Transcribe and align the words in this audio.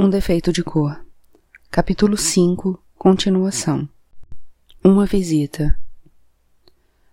Um 0.00 0.08
defeito 0.08 0.52
de 0.52 0.62
cor. 0.62 1.04
Capítulo 1.72 2.16
5 2.16 2.80
Continuação. 2.96 3.88
Uma 4.82 5.04
visita. 5.04 5.76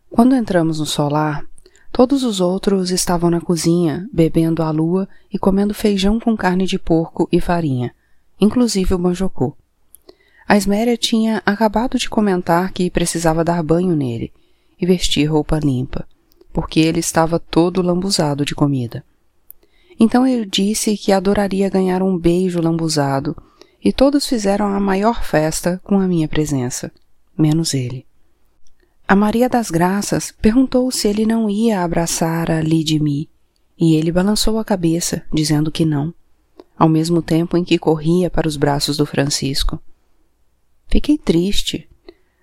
Quando 0.08 0.36
entramos 0.36 0.80
no 0.80 0.86
solar, 0.86 1.44
todos 1.92 2.24
os 2.24 2.40
outros 2.40 2.92
estavam 2.92 3.32
na 3.32 3.42
cozinha, 3.42 4.08
bebendo 4.14 4.62
à 4.62 4.70
lua 4.70 5.10
e 5.34 5.40
comendo 5.40 5.74
feijão 5.74 6.20
com 6.20 6.38
carne 6.38 6.68
de 6.68 6.78
porco 6.78 7.28
e 7.32 7.42
farinha, 7.42 7.92
inclusive 8.40 8.94
o 8.94 9.00
banjocô. 9.00 9.58
A 10.48 10.56
Esméria 10.56 10.96
tinha 10.96 11.42
acabado 11.44 11.98
de 11.98 12.08
comentar 12.08 12.72
que 12.72 12.92
precisava 12.92 13.44
dar 13.44 13.64
banho 13.64 13.96
nele 13.96 14.32
e 14.80 14.86
vestir 14.86 15.26
roupa 15.26 15.58
limpa, 15.58 16.08
porque 16.54 16.82
ele 16.82 17.00
estava 17.00 17.40
todo 17.40 17.82
lambuzado 17.82 18.46
de 18.46 18.54
comida. 18.54 19.04
Então 20.00 20.28
eu 20.28 20.46
disse 20.46 20.98
que 20.98 21.12
adoraria 21.12 21.70
ganhar 21.70 22.04
um 22.04 22.18
beijo 22.18 22.62
lambuzado, 22.62 23.36
e 23.84 23.94
todos 23.94 24.28
fizeram 24.28 24.68
a 24.68 24.80
maior 24.80 25.24
festa 25.24 25.80
com 25.84 26.00
a 26.00 26.08
minha 26.08 26.28
presença, 26.28 26.92
menos 27.38 27.74
ele. 27.74 28.06
A 29.08 29.16
Maria 29.16 29.48
das 29.48 29.70
Graças 29.70 30.34
perguntou 30.42 30.90
se 30.90 31.08
ele 31.08 31.26
não 31.26 31.50
ia 31.50 31.84
abraçar 31.84 32.50
a 32.50 32.62
Lidimi, 32.62 33.30
e 33.80 33.96
ele 33.96 34.12
balançou 34.12 34.58
a 34.58 34.66
cabeça, 34.66 35.24
dizendo 35.32 35.72
que 35.72 35.86
não, 35.86 36.14
ao 36.78 36.90
mesmo 36.90 37.22
tempo 37.22 37.56
em 37.56 37.64
que 37.64 37.78
corria 37.78 38.30
para 38.30 38.48
os 38.48 38.58
braços 38.58 38.98
do 38.98 39.06
Francisco. 39.06 39.80
Fiquei 40.88 41.18
triste, 41.18 41.88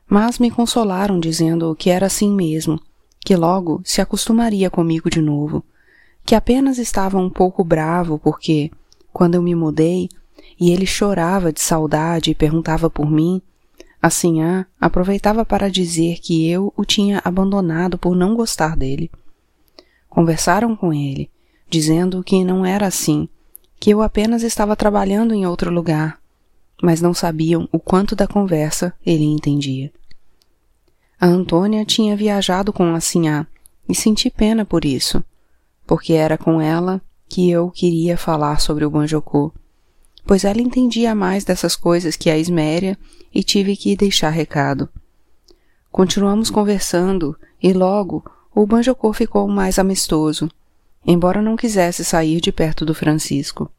mas 0.09 0.39
me 0.39 0.51
consolaram 0.51 1.19
dizendo 1.19 1.75
que 1.75 1.91
era 1.91 2.07
assim 2.07 2.31
mesmo, 2.31 2.81
que 3.21 3.35
logo 3.35 3.81
se 3.85 4.01
acostumaria 4.01 4.71
comigo 4.71 5.11
de 5.11 5.21
novo, 5.21 5.65
que 6.25 6.35
apenas 6.35 6.79
estava 6.79 7.19
um 7.19 7.29
pouco 7.29 7.65
bravo 7.65 8.19
porque, 8.19 8.71
quando 9.13 9.35
eu 9.35 9.43
me 9.43 9.55
mudei 9.55 10.09
e 10.59 10.71
ele 10.71 10.87
chorava 10.87 11.53
de 11.53 11.61
saudade 11.61 12.31
e 12.31 12.35
perguntava 12.35 12.89
por 12.89 13.11
mim, 13.11 13.43
assim 14.01 14.43
ah, 14.43 14.67
aproveitava 14.81 15.45
para 15.45 15.71
dizer 15.71 16.19
que 16.21 16.49
eu 16.49 16.73
o 16.77 16.85
tinha 16.85 17.21
abandonado 17.25 17.99
por 17.99 18.15
não 18.15 18.35
gostar 18.35 18.77
dele. 18.77 19.11
Conversaram 20.09 20.77
com 20.77 20.93
ele, 20.93 21.31
dizendo 21.69 22.23
que 22.23 22.45
não 22.45 22.65
era 22.65 22.87
assim, 22.87 23.29
que 23.81 23.91
eu 23.91 24.03
apenas 24.03 24.43
estava 24.43 24.77
trabalhando 24.77 25.35
em 25.35 25.47
outro 25.47 25.73
lugar, 25.73 26.21
mas 26.83 27.01
não 27.01 27.15
sabiam 27.15 27.69
o 27.73 27.79
quanto 27.79 28.15
da 28.15 28.27
conversa 28.27 28.93
ele 29.05 29.25
entendia. 29.25 29.93
A 31.21 31.27
Antônia 31.27 31.85
tinha 31.85 32.17
viajado 32.17 32.73
com 32.73 32.95
a 32.95 33.01
Sinhá 33.01 33.47
e 33.89 33.95
senti 33.95 34.29
pena 34.29 34.65
por 34.65 34.85
isso 34.85 35.25
porque 35.93 36.15
era 36.15 36.39
com 36.39 36.59
ela 36.59 37.03
que 37.29 37.51
eu 37.51 37.71
queria 37.71 38.17
falar 38.17 38.63
sobre 38.63 38.83
o 38.83 38.89
Banjocô, 38.89 39.53
pois 40.25 40.43
ela 40.43 40.63
entendia 40.63 41.15
mais 41.15 41.45
dessas 41.45 41.77
coisas 41.77 42.17
que 42.17 42.31
a 42.31 42.39
Isméria 42.39 42.99
e 43.31 43.45
tive 43.45 43.77
que 43.77 43.95
deixar 43.95 44.31
recado. 44.31 44.89
Continuamos 45.91 46.49
conversando 46.49 47.37
e 47.63 47.75
logo 47.75 48.25
o 48.55 48.67
Banjocô 48.67 49.13
ficou 49.13 49.47
mais 49.49 49.79
amistoso, 49.79 50.51
embora 51.07 51.43
não 51.43 51.57
quisesse 51.57 52.03
sair 52.07 52.41
de 52.41 52.51
perto 52.51 52.87
do 52.87 52.95
Francisco. 52.95 53.71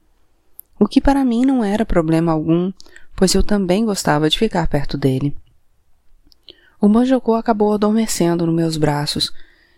O 0.79 0.87
que 0.87 1.01
para 1.01 1.25
mim 1.25 1.43
não 1.43 1.63
era 1.63 1.83
problema 1.83 2.31
algum, 2.31 2.71
pois 3.15 3.33
eu 3.33 3.41
também 3.41 3.85
gostava 3.85 4.29
de 4.29 4.37
ficar 4.37 4.67
perto 4.67 4.99
dele. 4.99 5.35
O 6.79 6.87
Banjocô 6.87 7.33
acabou 7.33 7.73
adormecendo 7.73 8.45
nos 8.45 8.53
meus 8.53 8.77
braços 8.77 9.33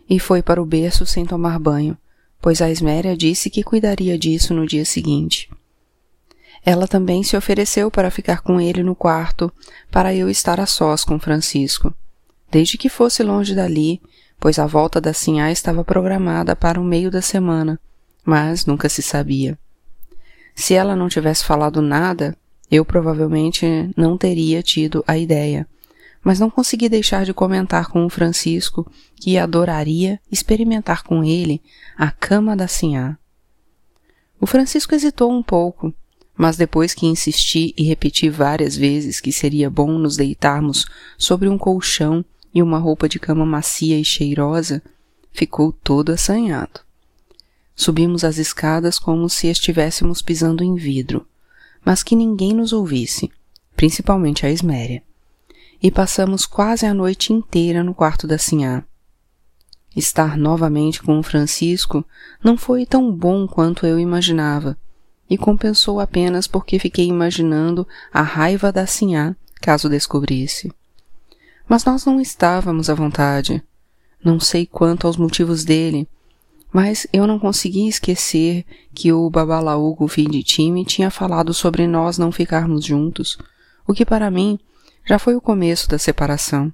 e 0.09 0.19
foi 0.19 0.43
para 0.43 0.61
o 0.61 0.65
berço 0.65 1.05
sem 1.05 1.25
tomar 1.25 1.57
banho, 1.57 1.97
pois 2.45 2.61
a 2.61 2.69
Esméria 2.69 3.17
disse 3.17 3.49
que 3.49 3.63
cuidaria 3.63 4.19
disso 4.19 4.53
no 4.53 4.67
dia 4.67 4.85
seguinte. 4.85 5.49
Ela 6.63 6.87
também 6.87 7.23
se 7.23 7.35
ofereceu 7.35 7.89
para 7.89 8.11
ficar 8.11 8.41
com 8.41 8.61
ele 8.61 8.83
no 8.83 8.93
quarto, 8.93 9.51
para 9.89 10.13
eu 10.13 10.29
estar 10.29 10.59
a 10.59 10.67
sós 10.67 11.03
com 11.03 11.19
Francisco, 11.19 11.91
desde 12.51 12.77
que 12.77 12.87
fosse 12.87 13.23
longe 13.23 13.55
dali, 13.55 13.99
pois 14.39 14.59
a 14.59 14.67
volta 14.67 15.01
da 15.01 15.11
Sinhá 15.11 15.51
estava 15.51 15.83
programada 15.83 16.55
para 16.55 16.79
o 16.79 16.83
meio 16.83 17.09
da 17.09 17.19
semana, 17.19 17.79
mas 18.23 18.67
nunca 18.67 18.89
se 18.89 19.01
sabia. 19.01 19.57
Se 20.53 20.75
ela 20.75 20.95
não 20.95 21.09
tivesse 21.09 21.43
falado 21.43 21.81
nada, 21.81 22.37
eu 22.69 22.85
provavelmente 22.85 23.89
não 23.97 24.19
teria 24.19 24.61
tido 24.61 25.03
a 25.07 25.17
ideia, 25.17 25.67
mas 26.25 26.39
não 26.39 26.49
consegui 26.49 26.89
deixar 26.89 27.23
de 27.23 27.35
comentar 27.35 27.87
com 27.87 28.03
o 28.03 28.09
Francisco 28.09 28.91
que 29.15 29.37
adoraria 29.37 30.19
experimentar 30.31 31.03
com 31.03 31.23
ele 31.23 31.61
a 31.95 32.09
cama 32.09 32.55
da 32.55 32.67
Sinhá. 32.67 33.15
O 34.41 34.47
Francisco 34.47 34.95
hesitou 34.95 35.31
um 35.31 35.43
pouco, 35.43 35.93
mas 36.35 36.57
depois 36.57 36.95
que 36.95 37.05
insisti 37.05 37.75
e 37.77 37.83
repeti 37.83 38.27
várias 38.27 38.75
vezes 38.75 39.21
que 39.21 39.31
seria 39.31 39.69
bom 39.69 39.99
nos 39.99 40.17
deitarmos 40.17 40.87
sobre 41.15 41.47
um 41.47 41.59
colchão 41.59 42.25
e 42.51 42.59
uma 42.63 42.79
roupa 42.79 43.07
de 43.07 43.19
cama 43.19 43.45
macia 43.45 43.99
e 43.99 44.03
cheirosa, 44.03 44.81
ficou 45.31 45.71
todo 45.71 46.11
assanhado. 46.11 46.79
Subimos 47.75 48.23
as 48.23 48.39
escadas 48.39 48.97
como 48.97 49.29
se 49.29 49.45
estivéssemos 49.45 50.23
pisando 50.23 50.63
em 50.63 50.73
vidro, 50.73 51.27
mas 51.85 52.01
que 52.01 52.15
ninguém 52.15 52.51
nos 52.51 52.73
ouvisse, 52.73 53.31
principalmente 53.75 54.43
a 54.43 54.49
Esméria 54.49 55.04
e 55.81 55.91
passamos 55.91 56.45
quase 56.45 56.85
a 56.85 56.93
noite 56.93 57.33
inteira 57.33 57.83
no 57.83 57.93
quarto 57.93 58.27
da 58.27 58.37
Sinhá. 58.37 58.83
Estar 59.95 60.37
novamente 60.37 61.01
com 61.01 61.17
o 61.17 61.23
Francisco 61.23 62.05
não 62.43 62.57
foi 62.57 62.85
tão 62.85 63.11
bom 63.11 63.47
quanto 63.47 63.85
eu 63.85 63.99
imaginava, 63.99 64.77
e 65.29 65.37
compensou 65.37 65.99
apenas 65.99 66.47
porque 66.47 66.77
fiquei 66.77 67.07
imaginando 67.07 67.87
a 68.13 68.21
raiva 68.21 68.71
da 68.71 68.85
Sinhá 68.85 69.35
caso 69.61 69.89
descobrisse. 69.89 70.71
Mas 71.67 71.83
nós 71.83 72.05
não 72.05 72.19
estávamos 72.21 72.89
à 72.89 72.93
vontade. 72.93 73.63
Não 74.23 74.39
sei 74.39 74.65
quanto 74.65 75.07
aos 75.07 75.17
motivos 75.17 75.63
dele, 75.63 76.07
mas 76.71 77.07
eu 77.13 77.25
não 77.25 77.39
consegui 77.39 77.87
esquecer 77.87 78.65
que 78.93 79.13
o 79.13 79.29
Babalaúgo, 79.29 80.07
time, 80.43 80.83
tinha 80.83 81.09
falado 81.09 81.53
sobre 81.53 81.87
nós 81.87 82.17
não 82.17 82.31
ficarmos 82.31 82.83
juntos, 82.83 83.37
o 83.87 83.93
que 83.93 84.05
para 84.05 84.29
mim 84.29 84.59
já 85.05 85.19
foi 85.19 85.35
o 85.35 85.41
começo 85.41 85.87
da 85.87 85.99
separação. 85.99 86.73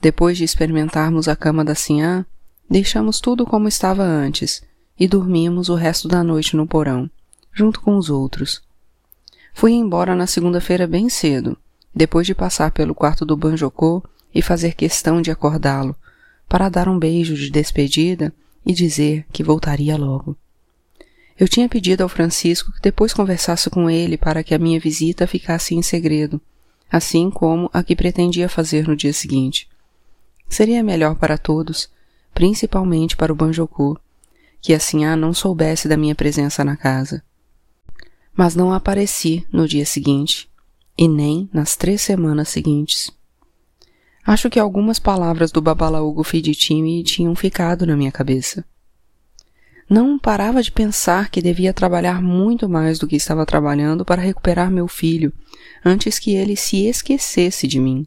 Depois 0.00 0.38
de 0.38 0.44
experimentarmos 0.44 1.28
a 1.28 1.34
cama 1.34 1.64
da 1.64 1.74
Sinhá, 1.74 2.24
deixamos 2.68 3.20
tudo 3.20 3.44
como 3.44 3.66
estava 3.66 4.04
antes 4.04 4.62
e 4.98 5.08
dormimos 5.08 5.68
o 5.68 5.74
resto 5.74 6.06
da 6.06 6.22
noite 6.22 6.56
no 6.56 6.66
porão, 6.66 7.10
junto 7.52 7.80
com 7.80 7.96
os 7.96 8.08
outros. 8.08 8.62
Fui 9.52 9.72
embora 9.72 10.14
na 10.14 10.26
segunda-feira 10.26 10.86
bem 10.86 11.08
cedo, 11.08 11.56
depois 11.92 12.26
de 12.26 12.34
passar 12.34 12.70
pelo 12.70 12.94
quarto 12.94 13.26
do 13.26 13.36
Banjocô 13.36 14.02
e 14.32 14.40
fazer 14.40 14.74
questão 14.74 15.20
de 15.20 15.30
acordá-lo, 15.30 15.96
para 16.48 16.68
dar 16.68 16.88
um 16.88 16.98
beijo 16.98 17.34
de 17.34 17.50
despedida 17.50 18.32
e 18.64 18.72
dizer 18.72 19.26
que 19.32 19.42
voltaria 19.42 19.96
logo. 19.96 20.36
Eu 21.38 21.48
tinha 21.48 21.68
pedido 21.68 22.02
ao 22.02 22.08
Francisco 22.08 22.70
que 22.72 22.82
depois 22.82 23.12
conversasse 23.12 23.68
com 23.68 23.90
ele 23.90 24.16
para 24.16 24.44
que 24.44 24.54
a 24.54 24.58
minha 24.58 24.78
visita 24.78 25.26
ficasse 25.26 25.74
em 25.74 25.82
segredo, 25.82 26.40
assim 26.90 27.30
como 27.30 27.70
a 27.72 27.82
que 27.82 27.94
pretendia 27.94 28.48
fazer 28.48 28.88
no 28.88 28.96
dia 28.96 29.12
seguinte. 29.12 29.68
Seria 30.48 30.82
melhor 30.82 31.14
para 31.14 31.38
todos, 31.38 31.88
principalmente 32.34 33.16
para 33.16 33.32
o 33.32 33.36
Banjoku, 33.36 33.98
que 34.60 34.74
a 34.74 34.80
Sinhá 34.80 35.16
não 35.16 35.32
soubesse 35.32 35.88
da 35.88 35.96
minha 35.96 36.14
presença 36.14 36.64
na 36.64 36.76
casa. 36.76 37.22
Mas 38.34 38.56
não 38.56 38.72
apareci 38.72 39.46
no 39.52 39.68
dia 39.68 39.86
seguinte, 39.86 40.50
e 40.98 41.06
nem 41.06 41.48
nas 41.52 41.76
três 41.76 42.02
semanas 42.02 42.48
seguintes. 42.48 43.10
Acho 44.26 44.50
que 44.50 44.58
algumas 44.58 44.98
palavras 44.98 45.50
do 45.50 45.62
Babalaúgo 45.62 46.22
Fiditimi 46.22 47.02
tinham 47.02 47.34
ficado 47.34 47.86
na 47.86 47.96
minha 47.96 48.12
cabeça. 48.12 48.64
Não 49.88 50.18
parava 50.18 50.62
de 50.62 50.70
pensar 50.70 51.30
que 51.30 51.42
devia 51.42 51.72
trabalhar 51.72 52.22
muito 52.22 52.68
mais 52.68 52.98
do 52.98 53.08
que 53.08 53.16
estava 53.16 53.46
trabalhando 53.46 54.04
para 54.04 54.22
recuperar 54.22 54.70
meu 54.70 54.86
filho 54.86 55.32
antes 55.84 56.18
que 56.18 56.34
ele 56.34 56.56
se 56.56 56.86
esquecesse 56.86 57.66
de 57.66 57.80
mim. 57.80 58.06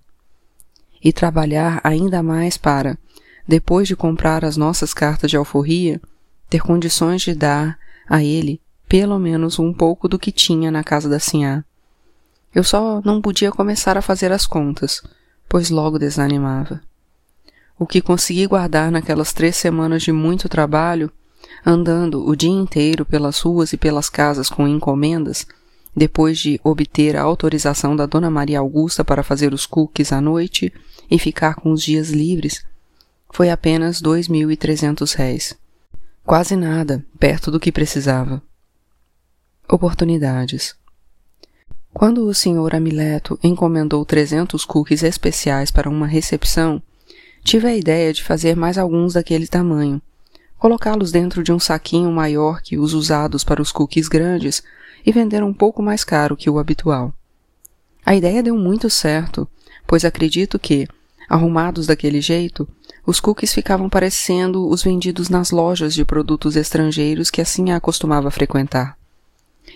E 1.04 1.12
trabalhar 1.12 1.82
ainda 1.84 2.24
mais 2.24 2.58
para, 2.58 2.98
depois 3.48 3.88
de 3.88 3.96
comprar 3.96 4.46
as 4.46 4.56
nossas 4.56 4.94
cartas 4.94 5.30
de 5.30 5.38
alforria, 5.38 6.02
ter 6.50 6.62
condições 6.62 7.22
de 7.22 7.34
dar 7.34 7.78
a 8.08 8.24
ele 8.24 8.62
pelo 8.88 9.18
menos 9.18 9.58
um 9.58 9.74
pouco 9.74 10.08
do 10.08 10.20
que 10.20 10.32
tinha 10.32 10.70
na 10.70 10.84
casa 10.84 11.10
da 11.10 11.20
Sinhá. 11.20 11.64
Eu 12.54 12.64
só 12.64 13.02
não 13.04 13.20
podia 13.20 13.52
começar 13.52 13.98
a 13.98 14.04
fazer 14.04 14.32
as 14.32 14.46
contas, 14.46 15.02
pois 15.50 15.72
logo 15.72 15.98
desanimava. 15.98 16.80
O 17.80 17.88
que 17.88 18.02
consegui 18.02 18.46
guardar 18.46 18.92
naquelas 18.92 19.34
três 19.34 19.56
semanas 19.56 20.04
de 20.04 20.12
muito 20.12 20.48
trabalho, 20.48 21.12
andando 21.66 22.24
o 22.24 22.36
dia 22.36 22.52
inteiro 22.52 23.04
pelas 23.04 23.40
ruas 23.40 23.74
e 23.74 23.78
pelas 23.78 24.10
casas 24.10 24.48
com 24.50 24.68
encomendas, 24.68 25.48
depois 25.96 26.40
de 26.40 26.60
obter 26.64 27.16
a 27.16 27.22
autorização 27.22 27.96
da 27.96 28.06
Dona 28.06 28.30
Maria 28.30 28.60
Augusta 28.60 29.04
para 29.04 29.24
fazer 29.24 29.54
os 29.54 29.66
cookies 29.66 30.12
à 30.12 30.20
noite 30.20 30.74
e 31.10 31.20
ficar 31.20 31.56
com 31.56 31.72
os 31.72 31.84
dias 31.84 32.10
livres, 32.10 32.66
foi 33.32 33.50
apenas 33.50 34.02
dois 34.02 34.28
mil 34.28 34.52
e 34.52 34.58
trezentos 34.58 35.14
réis. 35.14 35.56
Quase 36.26 36.56
nada, 36.56 37.06
perto 37.20 37.52
do 37.52 37.60
que 37.60 37.72
precisava. 37.72 38.42
Oportunidades. 39.70 40.76
Quando 41.94 42.26
o 42.26 42.34
Sr. 42.34 42.76
Amileto 42.76 43.38
encomendou 43.44 44.04
300 44.04 44.66
cookies 44.66 45.04
especiais 45.04 45.70
para 45.70 45.90
uma 45.90 46.08
recepção, 46.08 46.82
tive 47.44 47.68
a 47.68 47.76
ideia 47.76 48.12
de 48.12 48.24
fazer 48.24 48.56
mais 48.56 48.78
alguns 48.78 49.14
daquele 49.14 49.48
tamanho, 49.48 50.02
colocá-los 50.58 51.12
dentro 51.12 51.44
de 51.44 51.52
um 51.52 51.60
saquinho 51.60 52.12
maior 52.12 52.62
que 52.62 52.78
os 52.80 52.94
usados 52.94 53.44
para 53.44 53.62
os 53.62 53.72
cookies 53.72 54.08
grandes 54.08 54.64
e 55.06 55.12
vender 55.12 55.44
um 55.44 55.54
pouco 55.54 55.82
mais 55.82 56.04
caro 56.04 56.38
que 56.38 56.50
o 56.50 56.60
habitual. 56.60 57.14
A 58.06 58.16
ideia 58.16 58.44
deu 58.44 58.56
muito 58.58 58.90
certo, 58.90 59.48
pois 59.88 60.04
acredito 60.04 60.60
que, 60.60 60.88
arrumados 61.30 61.88
daquele 61.88 62.22
jeito, 62.22 62.68
os 63.06 63.20
cookies 63.20 63.54
ficavam 63.54 63.90
parecendo 63.90 64.68
os 64.68 64.84
vendidos 64.84 65.30
nas 65.30 65.52
lojas 65.52 65.94
de 65.94 66.06
produtos 66.06 66.56
estrangeiros 66.56 67.30
que 67.30 67.42
assim 67.42 67.72
a 67.72 67.80
costumava 67.80 68.32
frequentar. 68.32 68.98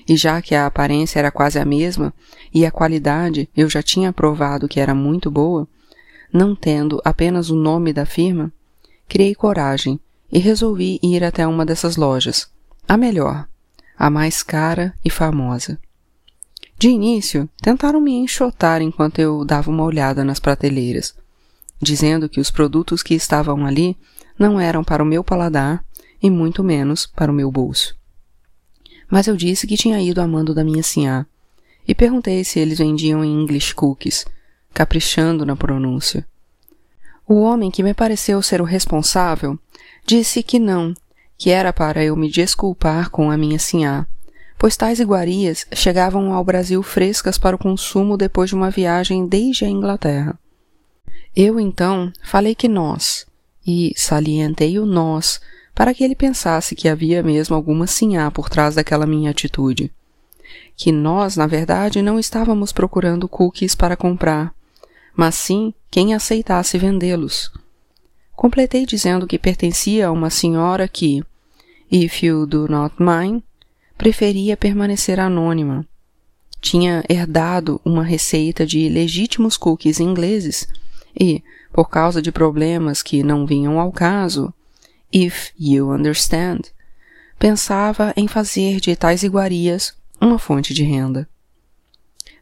E 0.08 0.16
já 0.16 0.42
que 0.42 0.56
a 0.56 0.66
aparência 0.66 1.20
era 1.20 1.32
quase 1.32 1.60
a 1.60 1.66
mesma 1.66 2.14
e 2.54 2.66
a 2.66 2.72
qualidade 2.72 3.50
eu 3.56 3.70
já 3.70 3.82
tinha 3.82 4.14
provado 4.14 4.68
que 4.68 4.80
era 4.80 4.94
muito 4.94 5.30
boa, 5.30 5.68
não 6.32 6.56
tendo 6.56 7.02
apenas 7.04 7.50
o 7.50 7.56
nome 7.56 7.94
da 7.94 8.06
firma, 8.06 8.52
criei 9.08 9.34
coragem 9.34 10.00
e 10.32 10.40
resolvi 10.40 11.00
ir 11.02 11.24
até 11.24 11.48
uma 11.48 11.66
dessas 11.66 11.96
lojas, 11.96 12.50
a 12.88 12.98
melhor, 12.98 13.48
a 13.98 14.10
mais 14.10 14.44
cara 14.44 14.94
e 15.04 15.10
famosa. 15.10 15.80
De 16.78 16.90
início, 16.90 17.50
tentaram 17.62 18.00
me 18.00 18.14
enxotar 18.14 18.82
enquanto 18.82 19.20
eu 19.20 19.44
dava 19.44 19.72
uma 19.72 19.84
olhada 19.84 20.24
nas 20.24 20.40
prateleiras, 20.40 21.16
dizendo 21.82 22.30
que 22.30 22.40
os 22.40 22.52
produtos 22.52 23.02
que 23.02 23.16
estavam 23.16 23.66
ali 23.66 23.98
não 24.38 24.60
eram 24.60 24.84
para 24.84 25.02
o 25.02 25.06
meu 25.06 25.24
paladar 25.24 25.84
e 26.22 26.30
muito 26.30 26.64
menos 26.64 27.06
para 27.06 27.32
o 27.32 27.36
meu 27.36 27.52
bolso 27.52 27.98
mas 29.10 29.28
eu 29.28 29.36
disse 29.36 29.66
que 29.66 29.78
tinha 29.78 30.02
ido 30.02 30.22
a 30.22 30.28
mando 30.28 30.54
da 30.54 30.64
minha 30.64 30.84
sinhá 30.84 31.26
e 31.88 31.96
perguntei 31.96 32.44
se 32.44 32.60
eles 32.60 32.78
vendiam 32.78 33.24
em 33.24 33.42
English 33.42 33.74
cookies, 33.74 34.26
caprichando 34.74 35.46
na 35.46 35.56
pronúncia. 35.56 36.28
O 37.26 37.42
homem 37.42 37.72
que 37.72 37.82
me 37.82 37.94
pareceu 37.94 38.42
ser 38.42 38.62
o 38.62 38.66
responsável 38.66 39.58
disse 40.06 40.44
que 40.44 40.60
não, 40.60 40.94
que 41.38 41.52
era 41.52 41.72
para 41.72 42.04
eu 42.04 42.16
me 42.16 42.30
desculpar 42.30 43.10
com 43.10 43.30
a 43.30 43.38
minha 43.38 43.60
sinhá, 43.60 44.08
pois 44.58 44.76
tais 44.76 45.00
iguarias 45.00 45.68
chegavam 45.74 46.34
ao 46.34 46.44
Brasil 46.44 46.82
frescas 46.82 47.38
para 47.38 47.56
o 47.56 47.60
consumo 47.60 48.18
depois 48.18 48.50
de 48.50 48.56
uma 48.56 48.72
viagem 48.72 49.28
desde 49.28 49.66
a 49.66 49.70
Inglaterra. 49.70 50.38
Eu 51.36 51.60
então 51.60 52.12
falei 52.24 52.56
que 52.56 52.68
nós, 52.68 53.28
e 53.66 53.94
salientei 53.96 54.80
o 54.80 54.86
nós 54.86 55.40
para 55.76 55.94
que 55.94 56.04
ele 56.04 56.16
pensasse 56.16 56.76
que 56.76 56.90
havia 56.90 57.22
mesmo 57.22 57.56
alguma 57.56 57.86
sinhá 57.86 58.32
por 58.32 58.50
trás 58.50 58.74
daquela 58.74 59.06
minha 59.06 59.30
atitude. 59.30 59.94
Que 60.76 60.92
nós, 60.92 61.38
na 61.38 61.46
verdade, 61.46 62.02
não 62.02 62.18
estávamos 62.18 62.72
procurando 62.72 63.28
cookies 63.28 63.76
para 63.76 63.96
comprar, 63.96 64.52
mas 65.16 65.36
sim 65.36 65.72
quem 65.92 66.16
aceitasse 66.16 66.80
vendê-los. 66.80 67.52
Completei 68.38 68.86
dizendo 68.86 69.26
que 69.26 69.40
pertencia 69.40 70.08
a 70.08 70.12
uma 70.12 70.30
senhora 70.30 70.88
que, 70.88 71.24
if 71.92 72.22
you 72.22 72.46
do 72.46 72.68
not 72.68 72.96
mind, 73.00 73.42
preferia 73.98 74.56
permanecer 74.56 75.20
anônima. 75.20 75.84
Tinha 76.62 77.04
herdado 77.10 77.82
uma 77.84 78.04
receita 78.04 78.64
de 78.64 78.88
legítimos 78.90 79.58
cookies 79.58 80.00
ingleses 80.00 80.68
e, 81.20 81.44
por 81.74 81.90
causa 81.90 82.22
de 82.22 82.32
problemas 82.32 83.02
que 83.02 83.24
não 83.24 83.44
vinham 83.44 83.80
ao 83.80 83.92
caso, 83.92 84.54
if 85.12 85.50
you 85.60 85.92
understand, 85.92 86.62
pensava 87.40 88.14
em 88.16 88.28
fazer 88.28 88.80
de 88.80 88.96
tais 88.96 89.24
iguarias 89.24 89.98
uma 90.22 90.38
fonte 90.38 90.76
de 90.76 90.84
renda. 90.84 91.28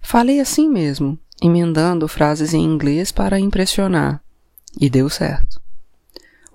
Falei 0.01 0.41
assim 0.41 0.69
mesmo, 0.69 1.17
emendando 1.41 2.05
frases 2.09 2.53
em 2.53 2.65
inglês 2.65 3.13
para 3.13 3.39
impressionar, 3.39 4.21
e 4.77 4.89
deu 4.89 5.09
certo. 5.09 5.63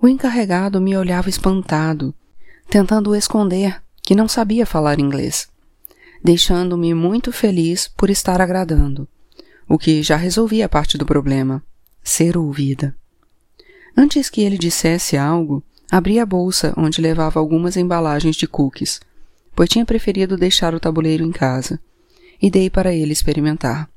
O 0.01 0.07
encarregado 0.07 0.81
me 0.81 0.97
olhava 0.97 1.29
espantado, 1.29 2.13
tentando 2.69 3.15
esconder 3.15 3.81
que 4.01 4.15
não 4.15 4.27
sabia 4.27 4.65
falar 4.65 4.99
inglês, 4.99 5.47
deixando-me 6.23 6.93
muito 6.93 7.31
feliz 7.31 7.87
por 7.87 8.09
estar 8.09 8.41
agradando, 8.41 9.07
o 9.67 9.77
que 9.77 10.01
já 10.01 10.15
resolvia 10.15 10.67
parte 10.67 10.97
do 10.97 11.05
problema, 11.05 11.63
ser 12.03 12.35
ouvida. 12.35 12.95
Antes 13.95 14.29
que 14.29 14.41
ele 14.41 14.57
dissesse 14.57 15.17
algo, 15.17 15.63
Abri 15.91 16.19
a 16.19 16.25
bolsa 16.25 16.73
onde 16.77 17.01
levava 17.01 17.37
algumas 17.37 17.75
embalagens 17.75 18.37
de 18.37 18.47
cookies, 18.47 19.01
pois 19.53 19.67
tinha 19.67 19.85
preferido 19.85 20.37
deixar 20.37 20.73
o 20.73 20.79
tabuleiro 20.79 21.21
em 21.21 21.33
casa, 21.33 21.77
e 22.41 22.49
dei 22.49 22.69
para 22.69 22.93
ele 22.93 23.11
experimentar, 23.11 23.89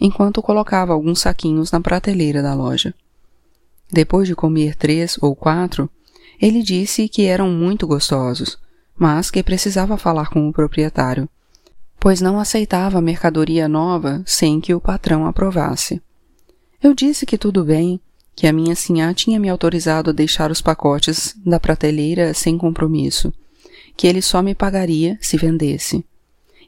enquanto 0.00 0.40
colocava 0.40 0.92
alguns 0.92 1.18
saquinhos 1.18 1.72
na 1.72 1.80
prateleira 1.80 2.40
da 2.40 2.54
loja. 2.54 2.94
Depois 3.92 4.28
de 4.28 4.34
comer 4.34 4.76
três 4.76 5.18
ou 5.20 5.34
quatro, 5.34 5.90
ele 6.40 6.62
disse 6.62 7.08
que 7.08 7.26
eram 7.26 7.50
muito 7.50 7.86
gostosos, 7.86 8.58
mas 8.96 9.30
que 9.30 9.42
precisava 9.42 9.96
falar 9.96 10.28
com 10.30 10.48
o 10.48 10.52
proprietário, 10.52 11.28
pois 11.98 12.20
não 12.20 12.38
aceitava 12.38 13.00
mercadoria 13.00 13.68
nova 13.68 14.22
sem 14.24 14.60
que 14.60 14.74
o 14.74 14.80
patrão 14.80 15.26
aprovasse. 15.26 16.00
Eu 16.82 16.94
disse 16.94 17.26
que 17.26 17.36
tudo 17.36 17.64
bem, 17.64 18.00
que 18.34 18.46
a 18.46 18.52
minha 18.52 18.74
sinhá 18.74 19.12
tinha 19.12 19.38
me 19.38 19.48
autorizado 19.50 20.10
a 20.10 20.12
deixar 20.14 20.50
os 20.50 20.62
pacotes 20.62 21.34
da 21.44 21.60
prateleira 21.60 22.32
sem 22.32 22.56
compromisso, 22.56 23.32
que 23.96 24.06
ele 24.06 24.22
só 24.22 24.40
me 24.40 24.54
pagaria 24.54 25.18
se 25.20 25.36
vendesse, 25.36 26.02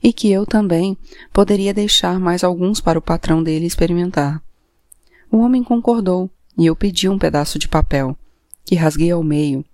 e 0.03 0.13
que 0.13 0.31
eu 0.31 0.45
também 0.45 0.99
poderia 1.33 1.73
deixar 1.73 2.21
mais 2.21 2.45
alguns 2.45 2.81
para 2.81 2.99
o 2.99 3.03
patrão 3.03 3.43
dele 3.43 3.65
experimentar. 3.65 4.43
O 5.31 5.39
homem 5.39 5.65
concordou 5.65 6.31
e 6.57 6.67
eu 6.67 6.77
pedi 6.77 7.09
um 7.09 7.19
pedaço 7.19 7.59
de 7.59 7.69
papel, 7.69 8.17
que 8.65 8.75
rasguei 8.75 9.11
ao 9.11 9.23
meio, 9.23 9.65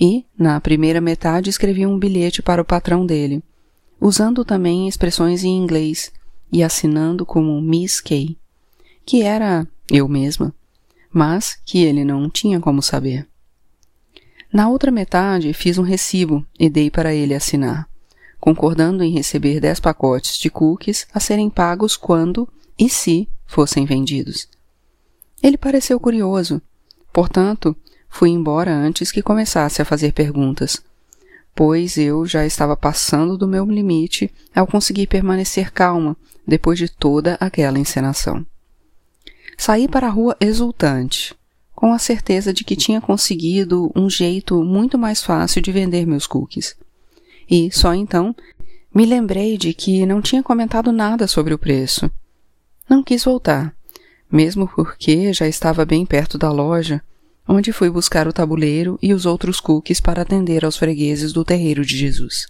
e, 0.00 0.24
na 0.38 0.60
primeira 0.60 1.00
metade, 1.00 1.50
escrevi 1.50 1.86
um 1.86 1.98
bilhete 1.98 2.42
para 2.42 2.62
o 2.62 2.64
patrão 2.64 3.04
dele, 3.04 3.42
usando 4.00 4.44
também 4.44 4.88
expressões 4.88 5.44
em 5.44 5.56
inglês 5.56 6.12
e 6.52 6.62
assinando 6.62 7.26
como 7.26 7.60
Miss 7.60 8.00
Kay, 8.00 8.36
que 9.04 9.22
era 9.22 9.68
eu 9.90 10.08
mesma 10.08 10.54
mas 11.12 11.58
que 11.64 11.82
ele 11.82 12.04
não 12.04 12.30
tinha 12.30 12.60
como 12.60 12.80
saber. 12.80 13.26
Na 14.52 14.68
outra 14.68 14.90
metade, 14.90 15.52
fiz 15.52 15.78
um 15.78 15.82
recibo 15.82 16.46
e 16.58 16.68
dei 16.68 16.90
para 16.90 17.14
ele 17.14 17.34
assinar, 17.34 17.88
concordando 18.38 19.02
em 19.02 19.12
receber 19.12 19.60
dez 19.60 19.80
pacotes 19.80 20.38
de 20.38 20.50
cookies 20.50 21.06
a 21.12 21.20
serem 21.20 21.50
pagos 21.50 21.96
quando 21.96 22.48
e 22.78 22.88
se 22.88 23.28
fossem 23.46 23.84
vendidos. 23.84 24.48
Ele 25.42 25.56
pareceu 25.56 25.98
curioso, 25.98 26.60
portanto, 27.12 27.74
fui 28.08 28.30
embora 28.30 28.74
antes 28.74 29.10
que 29.10 29.22
começasse 29.22 29.80
a 29.80 29.84
fazer 29.84 30.12
perguntas, 30.12 30.82
pois 31.54 31.96
eu 31.96 32.26
já 32.26 32.44
estava 32.44 32.76
passando 32.76 33.38
do 33.38 33.48
meu 33.48 33.64
limite 33.64 34.30
ao 34.54 34.66
conseguir 34.66 35.06
permanecer 35.06 35.72
calma 35.72 36.16
depois 36.46 36.78
de 36.78 36.88
toda 36.88 37.36
aquela 37.40 37.78
encenação. 37.78 38.44
Saí 39.56 39.88
para 39.88 40.06
a 40.06 40.10
rua 40.10 40.36
exultante, 40.40 41.34
com 41.74 41.92
a 41.92 41.98
certeza 41.98 42.52
de 42.52 42.64
que 42.64 42.76
tinha 42.76 43.00
conseguido 43.00 43.90
um 43.96 44.08
jeito 44.10 44.62
muito 44.62 44.98
mais 44.98 45.22
fácil 45.22 45.62
de 45.62 45.72
vender 45.72 46.06
meus 46.06 46.26
cookies. 46.26 46.76
E, 47.48 47.70
só 47.70 47.94
então, 47.94 48.34
me 48.94 49.06
lembrei 49.06 49.56
de 49.56 49.72
que 49.72 50.04
não 50.04 50.20
tinha 50.20 50.42
comentado 50.42 50.92
nada 50.92 51.26
sobre 51.26 51.54
o 51.54 51.58
preço. 51.58 52.10
Não 52.88 53.02
quis 53.02 53.24
voltar, 53.24 53.74
mesmo 54.30 54.68
porque 54.68 55.32
já 55.32 55.48
estava 55.48 55.84
bem 55.84 56.06
perto 56.06 56.38
da 56.38 56.50
loja, 56.50 57.02
onde 57.48 57.72
fui 57.72 57.90
buscar 57.90 58.28
o 58.28 58.32
tabuleiro 58.32 58.98
e 59.02 59.12
os 59.12 59.26
outros 59.26 59.58
cookies 59.58 60.00
para 60.00 60.22
atender 60.22 60.64
aos 60.64 60.76
fregueses 60.76 61.32
do 61.32 61.44
terreiro 61.44 61.84
de 61.84 61.96
Jesus. 61.96 62.46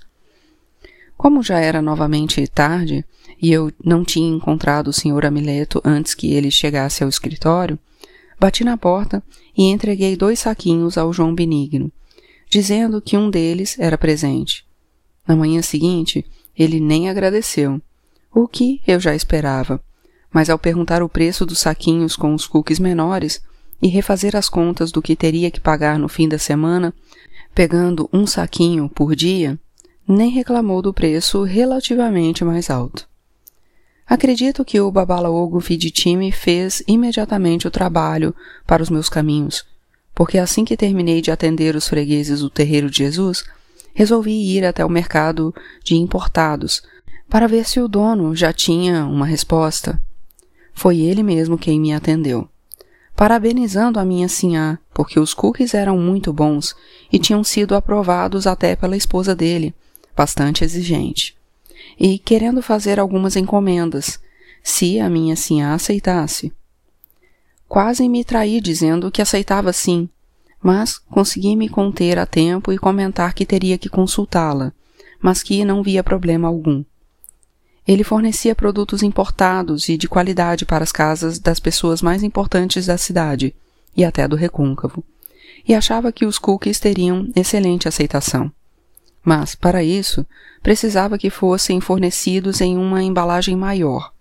Como 1.16 1.42
já 1.42 1.58
era 1.58 1.80
novamente 1.80 2.46
tarde 2.46 3.04
e 3.40 3.52
eu 3.52 3.72
não 3.82 4.04
tinha 4.04 4.28
encontrado 4.28 4.88
o 4.88 4.92
Sr. 4.92 5.26
Amileto 5.26 5.80
antes 5.84 6.14
que 6.14 6.32
ele 6.32 6.50
chegasse 6.50 7.02
ao 7.02 7.08
escritório, 7.08 7.78
bati 8.38 8.64
na 8.64 8.76
porta 8.76 9.22
e 9.56 9.64
entreguei 9.64 10.16
dois 10.16 10.40
saquinhos 10.40 10.98
ao 10.98 11.12
João 11.12 11.34
Benigno, 11.34 11.90
dizendo 12.48 13.00
que 13.00 13.16
um 13.16 13.30
deles 13.30 13.78
era 13.78 13.98
presente. 13.98 14.64
Na 15.26 15.36
manhã 15.36 15.62
seguinte, 15.62 16.24
ele 16.56 16.80
nem 16.80 17.08
agradeceu, 17.08 17.80
o 18.34 18.46
que 18.46 18.80
eu 18.86 18.98
já 19.00 19.14
esperava, 19.14 19.82
mas 20.32 20.48
ao 20.48 20.58
perguntar 20.58 21.02
o 21.02 21.08
preço 21.08 21.44
dos 21.44 21.58
saquinhos 21.58 22.16
com 22.16 22.34
os 22.34 22.46
cookies 22.46 22.78
menores 22.78 23.42
e 23.82 23.88
refazer 23.88 24.36
as 24.36 24.48
contas 24.48 24.92
do 24.92 25.02
que 25.02 25.16
teria 25.16 25.50
que 25.50 25.60
pagar 25.60 25.98
no 25.98 26.08
fim 26.08 26.28
da 26.28 26.38
semana, 26.38 26.94
pegando 27.54 28.08
um 28.12 28.26
saquinho 28.26 28.88
por 28.88 29.16
dia, 29.16 29.58
nem 30.06 30.30
reclamou 30.30 30.82
do 30.82 30.92
preço 30.92 31.42
relativamente 31.42 32.44
mais 32.44 32.68
alto. 32.68 33.08
Acredito 34.06 34.64
que 34.64 34.80
o 34.80 34.90
Babalaogo 34.90 35.60
Fiditime 35.60 36.32
fez 36.32 36.82
imediatamente 36.86 37.68
o 37.68 37.70
trabalho 37.70 38.34
para 38.66 38.82
os 38.82 38.90
meus 38.90 39.08
caminhos, 39.08 39.64
porque 40.14 40.36
assim 40.36 40.64
que 40.64 40.76
terminei 40.76 41.22
de 41.22 41.30
atender 41.30 41.76
os 41.76 41.88
fregueses 41.88 42.40
do 42.40 42.50
terreiro 42.50 42.90
de 42.90 42.98
Jesus, 42.98 43.44
resolvi 43.94 44.56
ir 44.56 44.64
até 44.64 44.84
o 44.84 44.90
mercado 44.90 45.54
de 45.84 45.94
importados, 45.94 46.82
para 47.28 47.46
ver 47.46 47.64
se 47.64 47.80
o 47.80 47.86
dono 47.86 48.34
já 48.34 48.52
tinha 48.52 49.06
uma 49.06 49.24
resposta. 49.24 50.00
Foi 50.74 50.98
ele 50.98 51.22
mesmo 51.22 51.58
quem 51.58 51.80
me 51.80 51.92
atendeu, 51.92 52.48
parabenizando 53.16 53.98
a 53.98 54.04
minha 54.04 54.28
sinhá, 54.28 54.78
porque 54.94 55.20
os 55.20 55.34
cookies 55.34 55.74
eram 55.74 55.98
muito 55.98 56.32
bons 56.32 56.74
e 57.12 57.18
tinham 57.18 57.44
sido 57.44 57.74
aprovados 57.74 58.46
até 58.46 58.74
pela 58.74 58.96
esposa 58.96 59.34
dele, 59.34 59.74
bastante 60.16 60.64
exigente, 60.64 61.36
e 61.98 62.18
querendo 62.18 62.62
fazer 62.62 62.98
algumas 62.98 63.36
encomendas, 63.36 64.18
se 64.62 64.98
a 65.00 65.08
minha 65.08 65.36
sinhá 65.36 65.74
aceitasse. 65.74 66.52
Quase 67.68 68.08
me 68.08 68.24
traí 68.24 68.60
dizendo 68.60 69.10
que 69.10 69.22
aceitava 69.22 69.72
sim, 69.72 70.08
mas 70.62 70.98
consegui 70.98 71.56
me 71.56 71.68
conter 71.68 72.18
a 72.18 72.26
tempo 72.26 72.72
e 72.72 72.78
comentar 72.78 73.32
que 73.32 73.46
teria 73.46 73.78
que 73.78 73.88
consultá-la, 73.88 74.72
mas 75.20 75.42
que 75.42 75.64
não 75.64 75.82
via 75.82 76.02
problema 76.02 76.48
algum. 76.48 76.84
Ele 77.90 78.04
fornecia 78.04 78.54
produtos 78.54 79.02
importados 79.02 79.88
e 79.88 79.96
de 79.96 80.06
qualidade 80.06 80.64
para 80.64 80.84
as 80.84 80.92
casas 80.92 81.40
das 81.40 81.58
pessoas 81.58 82.00
mais 82.00 82.22
importantes 82.22 82.86
da 82.86 82.96
cidade 82.96 83.52
e 83.96 84.04
até 84.04 84.28
do 84.28 84.36
recôncavo, 84.36 85.02
e 85.66 85.74
achava 85.74 86.12
que 86.12 86.24
os 86.24 86.38
cookies 86.38 86.78
teriam 86.78 87.28
excelente 87.34 87.88
aceitação. 87.88 88.52
Mas, 89.24 89.56
para 89.56 89.82
isso, 89.82 90.24
precisava 90.62 91.18
que 91.18 91.30
fossem 91.30 91.80
fornecidos 91.80 92.60
em 92.60 92.78
uma 92.78 93.02
embalagem 93.02 93.56
maior, 93.56 94.12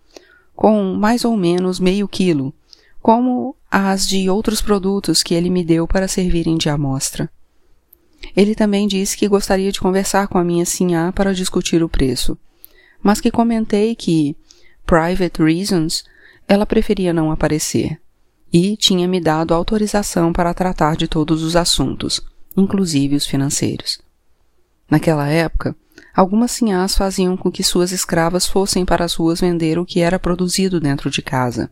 com 0.55 0.95
mais 0.95 1.23
ou 1.23 1.37
menos 1.37 1.79
meio 1.79 2.07
quilo, 2.07 2.51
como 2.99 3.55
as 3.69 4.07
de 4.07 4.31
outros 4.31 4.63
produtos 4.63 5.21
que 5.21 5.35
ele 5.35 5.51
me 5.51 5.63
deu 5.63 5.87
para 5.87 6.07
servirem 6.07 6.57
de 6.57 6.69
amostra. 6.69 7.29
Ele 8.35 8.55
também 8.55 8.87
disse 8.87 9.15
que 9.15 9.27
gostaria 9.27 9.71
de 9.71 9.79
conversar 9.79 10.27
com 10.27 10.39
a 10.39 10.43
minha 10.43 10.65
sinhá 10.65 11.11
para 11.11 11.35
discutir 11.35 11.83
o 11.83 11.87
preço, 11.87 12.35
mas 13.01 13.21
que 13.21 13.31
comentei 13.31 13.95
que, 13.95 14.35
private 14.85 15.41
reasons, 15.41 16.03
ela 16.47 16.65
preferia 16.65 17.13
não 17.13 17.31
aparecer, 17.31 17.99
e 18.51 18.75
tinha 18.75 19.07
me 19.07 19.19
dado 19.19 19.53
autorização 19.53 20.33
para 20.33 20.53
tratar 20.53 20.95
de 20.95 21.07
todos 21.07 21.43
os 21.43 21.55
assuntos, 21.55 22.21
inclusive 22.57 23.15
os 23.15 23.25
financeiros. 23.25 23.99
Naquela 24.89 25.27
época, 25.27 25.75
algumas 26.15 26.51
sinhás 26.51 26.95
faziam 26.95 27.37
com 27.37 27.51
que 27.51 27.63
suas 27.63 27.91
escravas 27.91 28.47
fossem 28.47 28.83
para 28.83 29.05
as 29.05 29.13
ruas 29.13 29.39
vender 29.39 29.77
o 29.77 29.85
que 29.85 29.99
era 29.99 30.17
produzido 30.17 30.79
dentro 30.79 31.09
de 31.09 31.21
casa. 31.21 31.69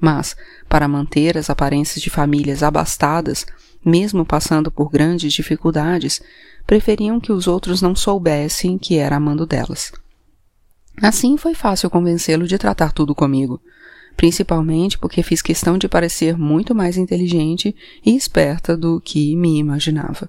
Mas, 0.00 0.36
para 0.68 0.86
manter 0.86 1.36
as 1.36 1.50
aparências 1.50 2.02
de 2.02 2.10
famílias 2.10 2.62
abastadas, 2.62 3.44
mesmo 3.84 4.24
passando 4.24 4.70
por 4.70 4.90
grandes 4.90 5.32
dificuldades, 5.32 6.22
preferiam 6.66 7.18
que 7.18 7.32
os 7.32 7.46
outros 7.46 7.82
não 7.82 7.94
soubessem 7.94 8.78
que 8.78 8.96
era 8.96 9.16
amando 9.16 9.44
delas. 9.44 9.92
Assim 11.02 11.36
foi 11.36 11.54
fácil 11.54 11.90
convencê-lo 11.90 12.46
de 12.46 12.56
tratar 12.56 12.92
tudo 12.92 13.14
comigo, 13.14 13.60
principalmente 14.16 14.96
porque 14.96 15.22
fiz 15.22 15.42
questão 15.42 15.76
de 15.76 15.88
parecer 15.88 16.38
muito 16.38 16.74
mais 16.74 16.96
inteligente 16.96 17.74
e 18.04 18.16
esperta 18.16 18.76
do 18.76 19.00
que 19.00 19.34
me 19.36 19.58
imaginava. 19.58 20.28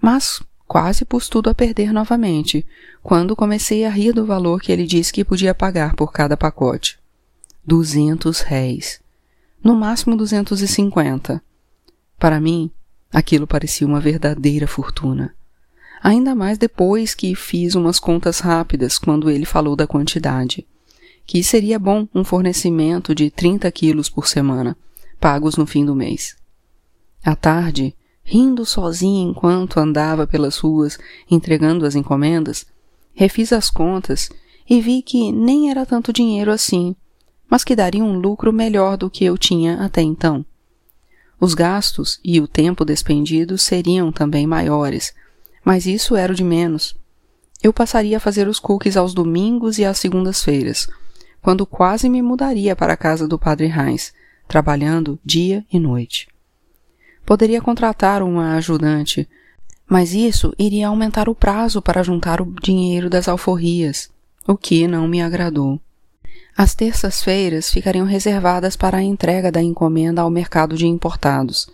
Mas 0.00 0.42
quase 0.66 1.04
pus 1.04 1.28
tudo 1.28 1.50
a 1.50 1.54
perder 1.54 1.92
novamente, 1.92 2.64
quando 3.02 3.34
comecei 3.34 3.84
a 3.84 3.90
rir 3.90 4.12
do 4.12 4.24
valor 4.24 4.60
que 4.60 4.70
ele 4.70 4.86
disse 4.86 5.12
que 5.12 5.24
podia 5.24 5.54
pagar 5.54 5.96
por 5.96 6.12
cada 6.12 6.36
pacote. 6.36 6.98
Duzentos 7.66 8.40
réis. 8.40 9.00
No 9.64 9.74
máximo 9.74 10.16
duzentos 10.16 10.60
e 10.60 10.68
cinquenta. 10.68 11.42
Para 12.18 12.40
mim, 12.40 12.70
aquilo 13.12 13.46
parecia 13.46 13.86
uma 13.86 14.00
verdadeira 14.00 14.66
fortuna. 14.66 15.34
Ainda 16.02 16.34
mais 16.34 16.56
depois 16.56 17.14
que 17.14 17.34
fiz 17.34 17.74
umas 17.74 18.00
contas 18.00 18.40
rápidas 18.40 18.98
quando 18.98 19.30
ele 19.30 19.44
falou 19.44 19.76
da 19.76 19.86
quantidade. 19.86 20.66
Que 21.26 21.42
seria 21.44 21.78
bom 21.78 22.08
um 22.14 22.24
fornecimento 22.24 23.14
de 23.14 23.30
30 23.30 23.70
quilos 23.70 24.08
por 24.08 24.26
semana, 24.26 24.76
pagos 25.20 25.56
no 25.56 25.66
fim 25.66 25.84
do 25.84 25.94
mês. 25.94 26.36
À 27.22 27.36
tarde, 27.36 27.94
rindo 28.22 28.64
sozinha 28.64 29.28
enquanto 29.28 29.78
andava 29.78 30.26
pelas 30.26 30.56
ruas 30.56 30.98
entregando 31.30 31.84
as 31.84 31.94
encomendas, 31.94 32.64
refiz 33.12 33.52
as 33.52 33.68
contas 33.68 34.30
e 34.68 34.80
vi 34.80 35.02
que 35.02 35.30
nem 35.30 35.70
era 35.70 35.84
tanto 35.84 36.12
dinheiro 36.12 36.50
assim, 36.50 36.96
mas 37.48 37.62
que 37.62 37.76
daria 37.76 38.02
um 38.02 38.18
lucro 38.18 38.52
melhor 38.52 38.96
do 38.96 39.10
que 39.10 39.24
eu 39.24 39.36
tinha 39.36 39.82
até 39.82 40.00
então. 40.00 40.44
Os 41.38 41.54
gastos 41.54 42.20
e 42.24 42.40
o 42.40 42.46
tempo 42.46 42.84
despendido 42.84 43.58
seriam 43.58 44.12
também 44.12 44.46
maiores, 44.46 45.12
mas 45.64 45.86
isso 45.86 46.16
era 46.16 46.32
o 46.32 46.34
de 46.34 46.44
menos. 46.44 46.96
Eu 47.62 47.72
passaria 47.72 48.16
a 48.16 48.20
fazer 48.20 48.48
os 48.48 48.58
cookies 48.58 48.96
aos 48.96 49.12
domingos 49.12 49.78
e 49.78 49.84
às 49.84 49.98
segundas-feiras, 49.98 50.88
quando 51.42 51.66
quase 51.66 52.08
me 52.08 52.22
mudaria 52.22 52.74
para 52.74 52.94
a 52.94 52.96
casa 52.96 53.28
do 53.28 53.38
padre 53.38 53.66
Heinz, 53.66 54.12
trabalhando 54.48 55.18
dia 55.24 55.64
e 55.72 55.78
noite. 55.78 56.28
Poderia 57.24 57.60
contratar 57.60 58.22
uma 58.22 58.56
ajudante, 58.56 59.28
mas 59.88 60.14
isso 60.14 60.54
iria 60.58 60.88
aumentar 60.88 61.28
o 61.28 61.34
prazo 61.34 61.82
para 61.82 62.02
juntar 62.02 62.40
o 62.40 62.54
dinheiro 62.62 63.10
das 63.10 63.28
alforrias, 63.28 64.10
o 64.46 64.56
que 64.56 64.88
não 64.88 65.06
me 65.06 65.20
agradou. 65.20 65.80
As 66.56 66.74
terças-feiras 66.74 67.70
ficariam 67.70 68.06
reservadas 68.06 68.76
para 68.76 68.98
a 68.98 69.02
entrega 69.02 69.52
da 69.52 69.62
encomenda 69.62 70.22
ao 70.22 70.30
mercado 70.30 70.76
de 70.76 70.86
importados, 70.86 71.68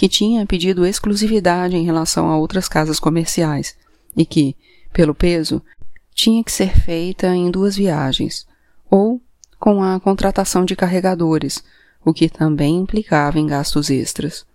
que 0.00 0.08
tinha 0.08 0.46
pedido 0.46 0.86
exclusividade 0.86 1.76
em 1.76 1.84
relação 1.84 2.30
a 2.30 2.38
outras 2.38 2.66
casas 2.66 2.98
comerciais 2.98 3.76
e 4.16 4.24
que, 4.24 4.56
pelo 4.94 5.14
peso, 5.14 5.60
tinha 6.14 6.42
que 6.42 6.50
ser 6.50 6.74
feita 6.74 7.26
em 7.26 7.50
duas 7.50 7.76
viagens, 7.76 8.46
ou 8.90 9.20
com 9.58 9.82
a 9.82 10.00
contratação 10.00 10.64
de 10.64 10.74
carregadores, 10.74 11.62
o 12.02 12.14
que 12.14 12.30
também 12.30 12.78
implicava 12.78 13.38
em 13.38 13.46
gastos 13.46 13.90
extras. 13.90 14.46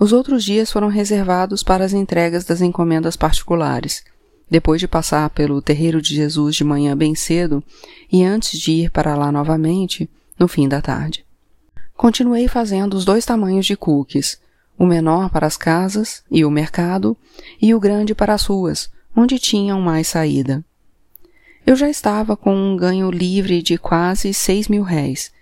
Os 0.00 0.12
outros 0.12 0.42
dias 0.42 0.72
foram 0.72 0.88
reservados 0.88 1.62
para 1.62 1.84
as 1.84 1.92
entregas 1.92 2.44
das 2.44 2.60
encomendas 2.60 3.16
particulares. 3.16 4.02
Depois 4.50 4.80
de 4.80 4.88
passar 4.88 5.30
pelo 5.30 5.62
terreiro 5.62 6.02
de 6.02 6.12
Jesus 6.12 6.56
de 6.56 6.64
manhã 6.64 6.96
bem 6.96 7.14
cedo 7.14 7.62
e 8.10 8.24
antes 8.24 8.58
de 8.58 8.72
ir 8.72 8.90
para 8.90 9.14
lá 9.14 9.30
novamente, 9.30 10.10
no 10.36 10.48
fim 10.48 10.68
da 10.68 10.82
tarde. 10.82 11.24
Continuei 11.96 12.48
fazendo 12.48 12.94
os 12.94 13.04
dois 13.04 13.24
tamanhos 13.24 13.64
de 13.64 13.76
cookies, 13.76 14.44
o 14.78 14.86
menor 14.86 15.30
para 15.30 15.46
as 15.46 15.56
casas 15.56 16.22
e 16.30 16.44
o 16.44 16.50
mercado, 16.50 17.16
e 17.60 17.74
o 17.74 17.80
grande 17.80 18.14
para 18.14 18.34
as 18.34 18.44
ruas, 18.44 18.90
onde 19.16 19.38
tinham 19.38 19.80
mais 19.80 20.08
saída. 20.08 20.64
Eu 21.66 21.74
já 21.74 21.88
estava 21.88 22.36
com 22.36 22.54
um 22.54 22.76
ganho 22.76 23.10
livre 23.10 23.62
de 23.62 23.76
quase 23.76 24.32
seis 24.32 24.68
mil 24.68 24.82
réis, 24.82 25.32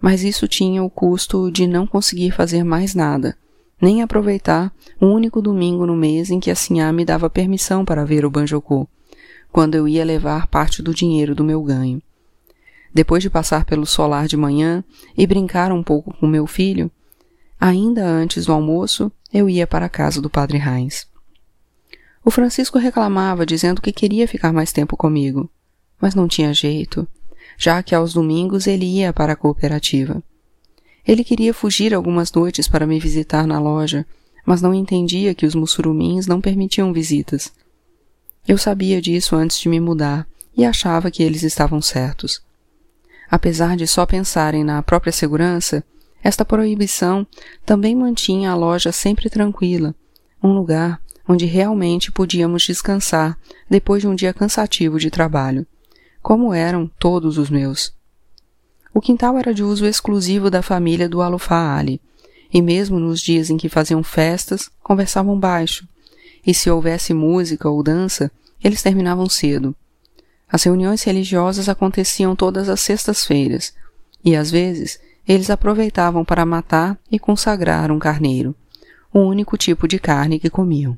mas 0.00 0.22
isso 0.22 0.46
tinha 0.46 0.82
o 0.82 0.90
custo 0.90 1.50
de 1.50 1.66
não 1.66 1.86
conseguir 1.86 2.30
fazer 2.30 2.64
mais 2.64 2.94
nada, 2.94 3.36
nem 3.80 4.02
aproveitar 4.02 4.72
o 5.00 5.06
único 5.06 5.42
domingo 5.42 5.84
no 5.84 5.96
mês 5.96 6.30
em 6.30 6.40
que 6.40 6.50
a 6.50 6.54
Sinhá 6.54 6.92
me 6.92 7.04
dava 7.04 7.28
permissão 7.28 7.84
para 7.84 8.04
ver 8.04 8.24
o 8.24 8.30
Banjocô, 8.30 8.88
quando 9.52 9.74
eu 9.74 9.86
ia 9.86 10.04
levar 10.04 10.46
parte 10.46 10.82
do 10.82 10.94
dinheiro 10.94 11.34
do 11.34 11.44
meu 11.44 11.62
ganho. 11.62 12.00
Depois 12.94 13.22
de 13.22 13.28
passar 13.28 13.66
pelo 13.66 13.84
solar 13.84 14.26
de 14.26 14.36
manhã 14.36 14.82
e 15.16 15.26
brincar 15.26 15.70
um 15.72 15.82
pouco 15.82 16.14
com 16.14 16.26
meu 16.26 16.46
filho, 16.46 16.90
ainda 17.60 18.04
antes 18.04 18.46
do 18.46 18.52
almoço 18.52 19.10
eu 19.32 19.48
ia 19.48 19.66
para 19.66 19.86
a 19.86 19.90
casa 19.90 20.20
do 20.20 20.30
padre 20.30 20.58
Heinz. 20.58 21.06
O 22.24 22.30
Francisco 22.30 22.78
reclamava, 22.78 23.46
dizendo 23.46 23.80
que 23.80 23.92
queria 23.92 24.26
ficar 24.26 24.52
mais 24.52 24.72
tempo 24.72 24.96
comigo, 24.96 25.48
mas 26.00 26.14
não 26.14 26.26
tinha 26.26 26.52
jeito, 26.52 27.06
já 27.56 27.82
que 27.82 27.94
aos 27.94 28.12
domingos 28.12 28.66
ele 28.66 28.84
ia 28.84 29.12
para 29.12 29.34
a 29.34 29.36
cooperativa. 29.36 30.22
Ele 31.06 31.22
queria 31.22 31.54
fugir 31.54 31.94
algumas 31.94 32.32
noites 32.32 32.66
para 32.66 32.86
me 32.86 32.98
visitar 32.98 33.46
na 33.46 33.60
loja, 33.60 34.04
mas 34.44 34.60
não 34.60 34.74
entendia 34.74 35.34
que 35.34 35.46
os 35.46 35.54
mussurumins 35.54 36.26
não 36.26 36.40
permitiam 36.40 36.92
visitas. 36.92 37.52
Eu 38.46 38.58
sabia 38.58 39.00
disso 39.00 39.36
antes 39.36 39.58
de 39.58 39.68
me 39.68 39.80
mudar 39.80 40.26
e 40.56 40.64
achava 40.64 41.10
que 41.10 41.22
eles 41.22 41.42
estavam 41.42 41.80
certos. 41.80 42.40
Apesar 43.30 43.76
de 43.76 43.86
só 43.86 44.06
pensarem 44.06 44.64
na 44.64 44.82
própria 44.82 45.12
segurança, 45.12 45.84
esta 46.22 46.44
proibição 46.44 47.26
também 47.64 47.94
mantinha 47.94 48.50
a 48.50 48.54
loja 48.54 48.90
sempre 48.92 49.30
tranquila, 49.30 49.94
um 50.42 50.52
lugar 50.52 51.00
onde 51.28 51.44
realmente 51.44 52.12
podíamos 52.12 52.62
descansar 52.62 53.38
depois 53.68 54.02
de 54.02 54.08
um 54.08 54.14
dia 54.14 54.32
cansativo 54.32 54.98
de 54.98 55.10
trabalho, 55.10 55.66
como 56.22 56.52
eram 56.52 56.90
todos 56.98 57.38
os 57.38 57.50
meus. 57.50 57.94
O 58.94 59.00
quintal 59.00 59.36
era 59.36 59.52
de 59.52 59.62
uso 59.62 59.84
exclusivo 59.84 60.50
da 60.50 60.62
família 60.62 61.08
do 61.08 61.20
Alufá 61.20 61.76
Ali, 61.76 62.00
e 62.52 62.62
mesmo 62.62 62.98
nos 62.98 63.20
dias 63.20 63.50
em 63.50 63.56
que 63.56 63.68
faziam 63.68 64.02
festas, 64.02 64.70
conversavam 64.82 65.38
baixo, 65.38 65.86
e 66.46 66.54
se 66.54 66.70
houvesse 66.70 67.12
música 67.12 67.68
ou 67.68 67.82
dança, 67.82 68.30
eles 68.62 68.82
terminavam 68.82 69.28
cedo. 69.28 69.74
As 70.48 70.62
reuniões 70.62 71.02
religiosas 71.02 71.68
aconteciam 71.68 72.36
todas 72.36 72.68
as 72.68 72.80
sextas-feiras, 72.80 73.74
e 74.24 74.34
às 74.34 74.50
vezes 74.50 74.98
eles 75.26 75.50
aproveitavam 75.50 76.24
para 76.24 76.46
matar 76.46 76.98
e 77.10 77.18
consagrar 77.18 77.90
um 77.90 77.98
carneiro, 77.98 78.54
o 79.12 79.20
único 79.20 79.56
tipo 79.56 79.88
de 79.88 79.98
carne 79.98 80.38
que 80.38 80.48
comiam. 80.48 80.96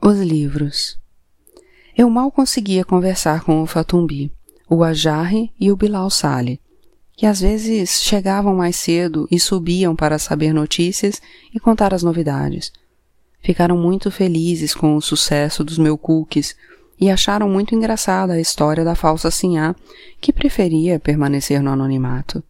Os 0.00 0.18
livros. 0.18 0.98
Eu 1.96 2.10
mal 2.10 2.32
conseguia 2.32 2.84
conversar 2.84 3.42
com 3.44 3.62
o 3.62 3.66
Fatumbi, 3.66 4.32
o 4.68 4.82
Ajarre 4.82 5.52
e 5.60 5.70
o 5.70 5.76
Bilal 5.76 6.10
Sale, 6.10 6.60
que 7.14 7.26
às 7.26 7.40
vezes 7.40 8.02
chegavam 8.02 8.56
mais 8.56 8.74
cedo 8.76 9.28
e 9.30 9.38
subiam 9.38 9.94
para 9.94 10.18
saber 10.18 10.52
notícias 10.52 11.20
e 11.54 11.60
contar 11.60 11.94
as 11.94 12.02
novidades. 12.02 12.72
Ficaram 13.40 13.76
muito 13.76 14.10
felizes 14.10 14.74
com 14.74 14.96
o 14.96 15.02
sucesso 15.02 15.62
dos 15.62 15.78
meus 15.78 16.00
cookies 16.00 16.56
e 16.98 17.10
acharam 17.10 17.48
muito 17.48 17.74
engraçada 17.74 18.32
a 18.32 18.40
história 18.40 18.84
da 18.84 18.94
falsa 18.94 19.30
Sinhá, 19.30 19.74
que 20.20 20.32
preferia 20.32 20.98
permanecer 20.98 21.62
no 21.62 21.70
anonimato. 21.70 22.42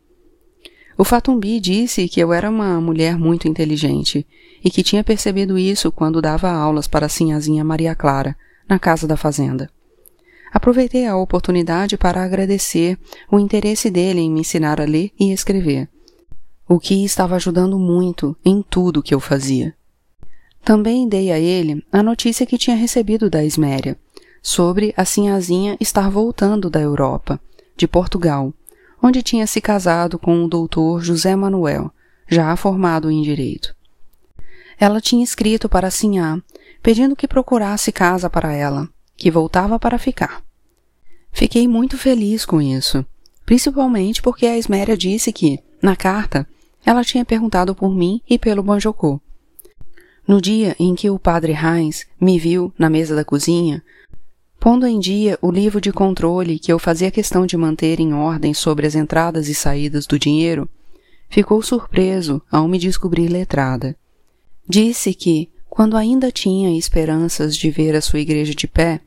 O 1.02 1.04
Fatumbi 1.04 1.58
disse 1.58 2.08
que 2.08 2.20
eu 2.20 2.32
era 2.32 2.48
uma 2.48 2.80
mulher 2.80 3.18
muito 3.18 3.48
inteligente 3.48 4.24
e 4.62 4.70
que 4.70 4.84
tinha 4.84 5.02
percebido 5.02 5.58
isso 5.58 5.90
quando 5.90 6.22
dava 6.22 6.48
aulas 6.48 6.86
para 6.86 7.06
a 7.06 7.08
Sinhazinha 7.08 7.64
Maria 7.64 7.92
Clara, 7.92 8.36
na 8.68 8.78
casa 8.78 9.04
da 9.04 9.16
fazenda. 9.16 9.68
Aproveitei 10.52 11.04
a 11.04 11.16
oportunidade 11.16 11.96
para 11.96 12.22
agradecer 12.22 12.96
o 13.28 13.40
interesse 13.40 13.90
dele 13.90 14.20
em 14.20 14.30
me 14.30 14.42
ensinar 14.42 14.80
a 14.80 14.84
ler 14.84 15.10
e 15.18 15.32
escrever, 15.32 15.88
o 16.68 16.78
que 16.78 17.04
estava 17.04 17.34
ajudando 17.34 17.80
muito 17.80 18.36
em 18.44 18.62
tudo 18.62 19.02
que 19.02 19.12
eu 19.12 19.18
fazia. 19.18 19.74
Também 20.64 21.08
dei 21.08 21.32
a 21.32 21.38
ele 21.40 21.84
a 21.90 22.00
notícia 22.00 22.46
que 22.46 22.56
tinha 22.56 22.76
recebido 22.76 23.28
da 23.28 23.44
Esméria, 23.44 23.98
sobre 24.40 24.94
a 24.96 25.04
Sinhazinha 25.04 25.76
estar 25.80 26.08
voltando 26.08 26.70
da 26.70 26.80
Europa, 26.80 27.40
de 27.76 27.88
Portugal, 27.88 28.54
onde 29.02 29.22
tinha 29.22 29.46
se 29.46 29.60
casado 29.60 30.18
com 30.18 30.44
o 30.44 30.48
doutor 30.48 31.02
José 31.02 31.34
Manuel, 31.34 31.90
já 32.28 32.54
formado 32.54 33.10
em 33.10 33.20
Direito. 33.20 33.74
Ela 34.78 35.00
tinha 35.00 35.24
escrito 35.24 35.68
para 35.68 35.90
Sinhá, 35.90 36.40
pedindo 36.82 37.16
que 37.16 37.28
procurasse 37.28 37.90
casa 37.90 38.30
para 38.30 38.52
ela, 38.52 38.88
que 39.16 39.30
voltava 39.30 39.78
para 39.78 39.98
ficar. 39.98 40.42
Fiquei 41.32 41.66
muito 41.66 41.98
feliz 41.98 42.44
com 42.44 42.60
isso, 42.60 43.04
principalmente 43.44 44.22
porque 44.22 44.46
a 44.46 44.56
Esméria 44.56 44.96
disse 44.96 45.32
que, 45.32 45.58
na 45.80 45.96
carta, 45.96 46.46
ela 46.84 47.04
tinha 47.04 47.24
perguntado 47.24 47.74
por 47.74 47.94
mim 47.94 48.20
e 48.28 48.38
pelo 48.38 48.62
Banjocô. 48.62 49.20
No 50.26 50.40
dia 50.40 50.76
em 50.78 50.94
que 50.94 51.10
o 51.10 51.18
padre 51.18 51.52
Heinz 51.52 52.06
me 52.20 52.38
viu 52.38 52.72
na 52.78 52.88
mesa 52.88 53.14
da 53.16 53.24
cozinha, 53.24 53.82
pondo 54.62 54.86
em 54.86 55.00
dia 55.00 55.36
o 55.42 55.50
livro 55.50 55.80
de 55.80 55.90
controle 55.90 56.56
que 56.56 56.72
eu 56.72 56.78
fazia 56.78 57.10
questão 57.10 57.44
de 57.44 57.56
manter 57.56 57.98
em 57.98 58.14
ordem 58.14 58.54
sobre 58.54 58.86
as 58.86 58.94
entradas 58.94 59.48
e 59.48 59.54
saídas 59.56 60.06
do 60.06 60.16
dinheiro, 60.16 60.68
ficou 61.28 61.60
surpreso 61.62 62.40
ao 62.48 62.68
me 62.68 62.78
descobrir 62.78 63.26
letrada. 63.26 63.96
Disse 64.68 65.14
que, 65.14 65.50
quando 65.68 65.96
ainda 65.96 66.30
tinha 66.30 66.78
esperanças 66.78 67.56
de 67.56 67.72
ver 67.72 67.96
a 67.96 68.00
sua 68.00 68.20
igreja 68.20 68.54
de 68.54 68.68
pé, 68.68 69.00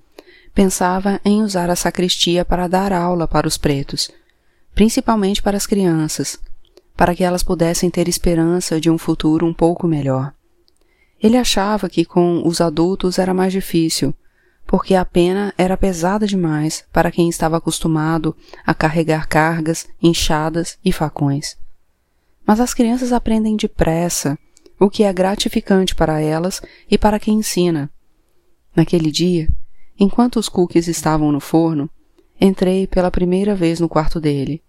pensava 0.53 1.21
em 1.23 1.41
usar 1.41 1.69
a 1.69 1.75
sacristia 1.77 2.43
para 2.43 2.67
dar 2.67 2.91
aula 2.91 3.25
para 3.25 3.47
os 3.47 3.57
pretos, 3.57 4.11
principalmente 4.73 5.41
para 5.41 5.55
as 5.55 5.65
crianças, 5.65 6.37
para 6.97 7.15
que 7.15 7.23
elas 7.23 7.43
pudessem 7.43 7.89
ter 7.89 8.09
esperança 8.09 8.77
de 8.77 8.89
um 8.89 8.97
futuro 8.97 9.45
um 9.45 9.53
pouco 9.53 9.87
melhor. 9.87 10.33
Ele 11.23 11.37
achava 11.37 11.87
que 11.87 12.03
com 12.03 12.45
os 12.45 12.59
adultos 12.59 13.17
era 13.17 13.33
mais 13.33 13.53
difícil, 13.53 14.13
porque 14.65 14.95
a 14.95 15.05
pena 15.05 15.53
era 15.57 15.77
pesada 15.77 16.25
demais 16.25 16.83
para 16.91 17.11
quem 17.11 17.29
estava 17.29 17.57
acostumado 17.57 18.35
a 18.65 18.73
carregar 18.73 19.27
cargas, 19.27 19.87
enxadas 20.01 20.77
e 20.83 20.91
facões. 20.91 21.57
Mas 22.45 22.59
as 22.59 22.73
crianças 22.73 23.11
aprendem 23.11 23.55
depressa, 23.55 24.37
o 24.79 24.89
que 24.89 25.03
é 25.03 25.13
gratificante 25.13 25.95
para 25.95 26.19
elas 26.19 26.61
e 26.89 26.97
para 26.97 27.19
quem 27.19 27.39
ensina. 27.39 27.89
Naquele 28.75 29.11
dia, 29.11 29.47
enquanto 29.99 30.37
os 30.37 30.49
cookies 30.49 30.87
estavam 30.87 31.31
no 31.31 31.39
forno, 31.39 31.89
entrei 32.39 32.85
pela 32.85 33.09
primeira 33.09 33.55
vez 33.55 33.79
no 33.79 33.87
quarto 33.87 34.19
dele, 34.19 34.61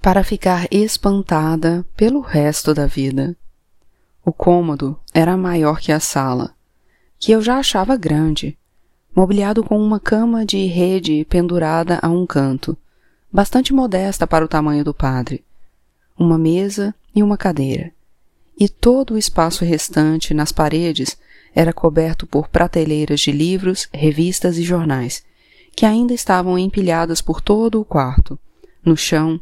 para 0.00 0.24
ficar 0.24 0.66
espantada 0.70 1.86
pelo 1.96 2.20
resto 2.20 2.72
da 2.72 2.86
vida. 2.86 3.36
O 4.24 4.32
cômodo 4.32 4.98
era 5.12 5.36
maior 5.36 5.80
que 5.80 5.92
a 5.92 6.00
sala, 6.00 6.54
que 7.18 7.30
eu 7.30 7.42
já 7.42 7.58
achava 7.58 7.96
grande, 7.96 8.58
mobiliado 9.14 9.62
com 9.62 9.78
uma 9.78 10.00
cama 10.00 10.44
de 10.44 10.66
rede 10.66 11.26
pendurada 11.28 11.98
a 12.02 12.08
um 12.08 12.26
canto, 12.26 12.76
bastante 13.30 13.72
modesta 13.72 14.26
para 14.26 14.44
o 14.44 14.48
tamanho 14.48 14.84
do 14.84 14.94
padre, 14.94 15.44
uma 16.18 16.38
mesa 16.38 16.94
e 17.14 17.22
uma 17.22 17.36
cadeira, 17.36 17.92
e 18.58 18.68
todo 18.68 19.14
o 19.14 19.18
espaço 19.18 19.64
restante 19.64 20.32
nas 20.32 20.52
paredes 20.52 21.18
era 21.54 21.72
coberto 21.72 22.26
por 22.26 22.48
prateleiras 22.48 23.20
de 23.20 23.32
livros, 23.32 23.88
revistas 23.92 24.56
e 24.56 24.62
jornais, 24.62 25.22
que 25.76 25.84
ainda 25.84 26.14
estavam 26.14 26.58
empilhadas 26.58 27.20
por 27.20 27.40
todo 27.40 27.80
o 27.80 27.84
quarto, 27.84 28.38
no 28.84 28.96
chão, 28.96 29.40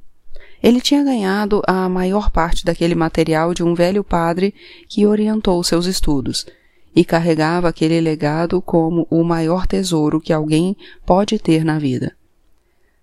ele 0.62 0.80
tinha 0.80 1.02
ganhado 1.02 1.62
a 1.66 1.88
maior 1.88 2.30
parte 2.30 2.64
daquele 2.64 2.94
material 2.94 3.54
de 3.54 3.62
um 3.62 3.74
velho 3.74 4.04
padre 4.04 4.54
que 4.88 5.06
orientou 5.06 5.62
seus 5.64 5.86
estudos 5.86 6.46
e 6.94 7.04
carregava 7.04 7.68
aquele 7.68 8.00
legado 8.00 8.60
como 8.60 9.06
o 9.10 9.22
maior 9.22 9.66
tesouro 9.66 10.20
que 10.20 10.32
alguém 10.32 10.76
pode 11.06 11.38
ter 11.38 11.64
na 11.64 11.78
vida. 11.78 12.16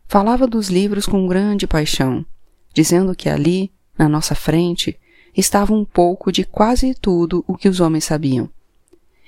Falava 0.08 0.48
dos 0.48 0.70
livros 0.70 1.06
com 1.06 1.28
grande 1.28 1.68
paixão, 1.68 2.26
dizendo 2.74 3.16
que 3.16 3.30
ali, 3.30 3.72
na 3.98 4.08
nossa 4.08 4.36
frente, 4.36 4.98
estava 5.36 5.74
um 5.74 5.86
pouco 5.86 6.32
de 6.32 6.44
quase 6.44 6.94
tudo 6.96 7.44
o 7.48 7.56
que 7.56 7.70
os 7.70 7.80
homens 7.80 8.06
sabiam, 8.06 8.50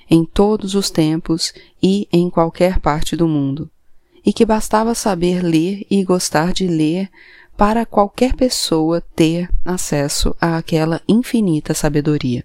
em 0.08 0.24
todos 0.24 0.74
os 0.74 0.90
tempos 0.90 1.52
e 1.82 2.08
em 2.12 2.28
qualquer 2.28 2.80
parte 2.80 3.14
do 3.14 3.28
mundo, 3.28 3.70
e 4.24 4.32
que 4.32 4.44
bastava 4.44 4.94
saber 4.94 5.42
ler 5.42 5.86
e 5.90 6.02
gostar 6.04 6.52
de 6.52 6.66
ler 6.66 7.08
para 7.56 7.84
qualquer 7.84 8.34
pessoa 8.34 9.02
ter 9.14 9.50
acesso 9.64 10.34
àquela 10.40 11.00
infinita 11.06 11.74
sabedoria. 11.74 12.44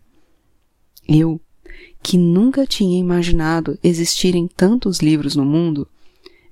Eu, 1.08 1.39
que 2.01 2.17
nunca 2.17 2.65
tinha 2.65 2.99
imaginado 2.99 3.77
existirem 3.83 4.47
tantos 4.47 4.99
livros 4.99 5.35
no 5.35 5.45
mundo, 5.45 5.88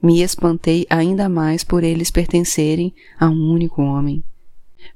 me 0.02 0.22
espantei 0.22 0.86
ainda 0.90 1.30
mais 1.30 1.64
por 1.64 1.84
eles 1.84 2.12
pertencerem 2.12 2.94
a 3.20 3.30
um 3.30 3.52
único 3.52 3.82
homem. 3.82 4.24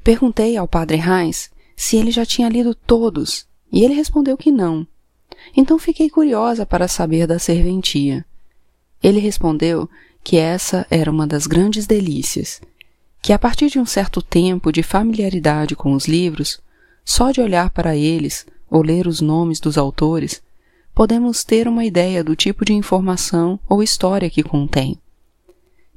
Perguntei 0.04 0.58
ao 0.58 0.68
padre 0.68 0.98
Reis 0.98 1.50
se 1.76 1.96
ele 1.96 2.12
já 2.12 2.26
tinha 2.26 2.50
lido 2.50 2.74
todos, 2.74 3.46
e 3.72 3.84
ele 3.84 3.94
respondeu 3.94 4.36
que 4.36 4.52
não. 4.52 4.86
Então 5.56 5.78
fiquei 5.78 6.10
curiosa 6.10 6.66
para 6.66 6.88
saber 6.88 7.28
da 7.28 7.40
serventia. 7.40 8.26
Ele 9.02 9.20
respondeu 9.20 9.90
que 10.24 10.38
essa 10.38 10.86
era 10.90 11.12
uma 11.12 11.28
das 11.28 11.46
grandes 11.46 11.86
delícias 11.86 12.60
que 13.22 13.34
a 13.34 13.40
partir 13.40 13.70
de 13.70 13.80
um 13.80 13.86
certo 13.86 14.22
tempo 14.22 14.72
de 14.72 14.82
familiaridade 14.82 15.76
com 15.76 15.94
os 15.94 16.08
livros, 16.08 16.62
só 17.04 17.32
de 17.32 17.42
olhar 17.42 17.70
para 17.70 17.96
eles 17.96 18.46
ou 18.70 18.82
ler 18.82 19.08
os 19.08 19.22
nomes 19.22 19.60
dos 19.60 19.78
autores, 19.78 20.42
podemos 20.94 21.44
ter 21.44 21.68
uma 21.68 21.86
ideia 21.86 22.24
do 22.24 22.36
tipo 22.36 22.66
de 22.66 22.74
informação 22.74 23.60
ou 23.70 23.84
história 23.84 24.30
que 24.30 24.44
contém. 24.44 24.98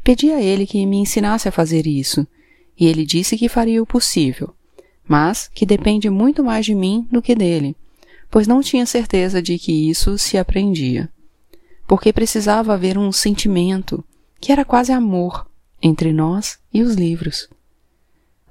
Pedi 0.03 0.31
a 0.31 0.41
ele 0.41 0.67
que 0.67 0.85
me 0.87 0.99
ensinasse 0.99 1.49
a 1.49 1.53
fazer 1.53 1.87
isso, 1.87 2.27
e 2.79 2.87
ele 2.87 3.05
disse 3.05 3.37
que 3.37 3.49
faria 3.49 3.83
o 3.83 3.87
possível, 3.87 4.55
mas 5.07 5.51
que 5.55 5.67
depende 5.67 6.09
muito 6.09 6.43
mais 6.43 6.65
de 6.65 6.75
mim 6.75 7.07
do 7.11 7.21
que 7.21 7.35
dele, 7.35 7.77
pois 8.31 8.47
não 8.47 8.61
tinha 8.61 8.87
certeza 8.87 9.43
de 9.43 9.59
que 9.59 9.91
isso 9.91 10.17
se 10.17 10.39
aprendia. 10.39 11.11
Porque 11.87 12.13
precisava 12.13 12.75
haver 12.75 12.97
um 12.97 13.11
sentimento, 13.11 14.05
que 14.41 14.53
era 14.53 14.65
quase 14.65 14.93
amor, 14.93 15.47
entre 15.83 16.13
nós 16.13 16.59
e 16.73 16.83
os 16.83 16.95
livros. 16.95 17.49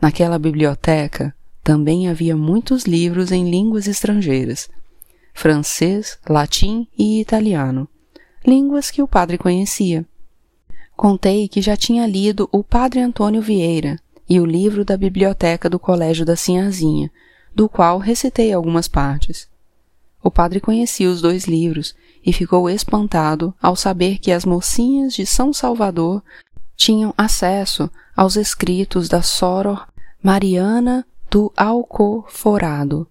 Naquela 0.02 0.38
biblioteca 0.38 1.34
também 1.64 2.08
havia 2.08 2.36
muitos 2.36 2.86
livros 2.86 3.32
em 3.32 3.50
línguas 3.50 3.88
estrangeiras, 3.88 4.70
francês, 5.34 6.18
latim 6.28 6.88
e 6.98 7.22
italiano, 7.22 7.88
línguas 8.46 8.90
que 8.90 9.02
o 9.02 9.08
padre 9.08 9.38
conhecia. 9.38 10.06
Contei 10.96 11.48
que 11.48 11.62
já 11.62 11.78
tinha 11.78 12.06
lido 12.06 12.50
o 12.52 12.62
Padre 12.62 13.00
Antônio 13.00 13.42
Vieira 13.42 13.98
e 14.28 14.40
o 14.40 14.46
livro 14.46 14.84
da 14.84 14.98
biblioteca 14.98 15.70
do 15.70 15.80
Colégio 15.80 16.26
da 16.26 16.36
Sinhazinha, 16.36 17.10
do 17.56 17.70
qual 17.70 18.00
recitei 18.00 18.52
algumas 18.52 18.88
partes. 18.88 19.48
O 20.22 20.30
padre 20.30 20.60
conhecia 20.60 21.10
os 21.10 21.22
dois 21.22 21.46
livros 21.46 21.96
e 22.26 22.34
ficou 22.34 22.70
espantado 22.70 23.54
ao 23.62 23.76
saber 23.76 24.18
que 24.18 24.32
as 24.32 24.44
mocinhas 24.44 25.14
de 25.14 25.26
São 25.26 25.54
Salvador 25.54 26.22
tinham 26.76 27.14
acesso 27.18 27.90
aos 28.16 28.36
escritos 28.36 29.08
da 29.08 29.22
Soror 29.22 29.88
Mariana 30.22 31.06
do 31.30 31.52
Alcoforado, 31.56 33.08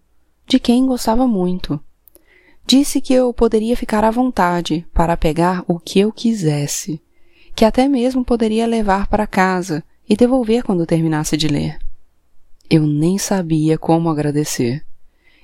de 0.46 0.58
quem 0.58 0.86
gostava 0.86 1.26
muito. 1.26 1.80
Disse 2.66 3.00
que 3.00 3.14
eu 3.14 3.32
poderia 3.32 3.76
ficar 3.76 4.04
à 4.04 4.10
vontade 4.10 4.86
para 4.92 5.16
pegar 5.16 5.64
o 5.68 5.78
que 5.78 6.00
eu 6.00 6.12
quisesse, 6.12 7.00
que 7.54 7.64
até 7.64 7.88
mesmo 7.88 8.24
poderia 8.24 8.66
levar 8.66 9.06
para 9.06 9.26
casa 9.26 9.82
e 10.08 10.16
devolver 10.16 10.62
quando 10.62 10.84
terminasse 10.86 11.36
de 11.36 11.48
ler. 11.48 11.78
Eu 12.68 12.86
nem 12.86 13.16
sabia 13.18 13.78
como 13.78 14.10
agradecer. 14.10 14.84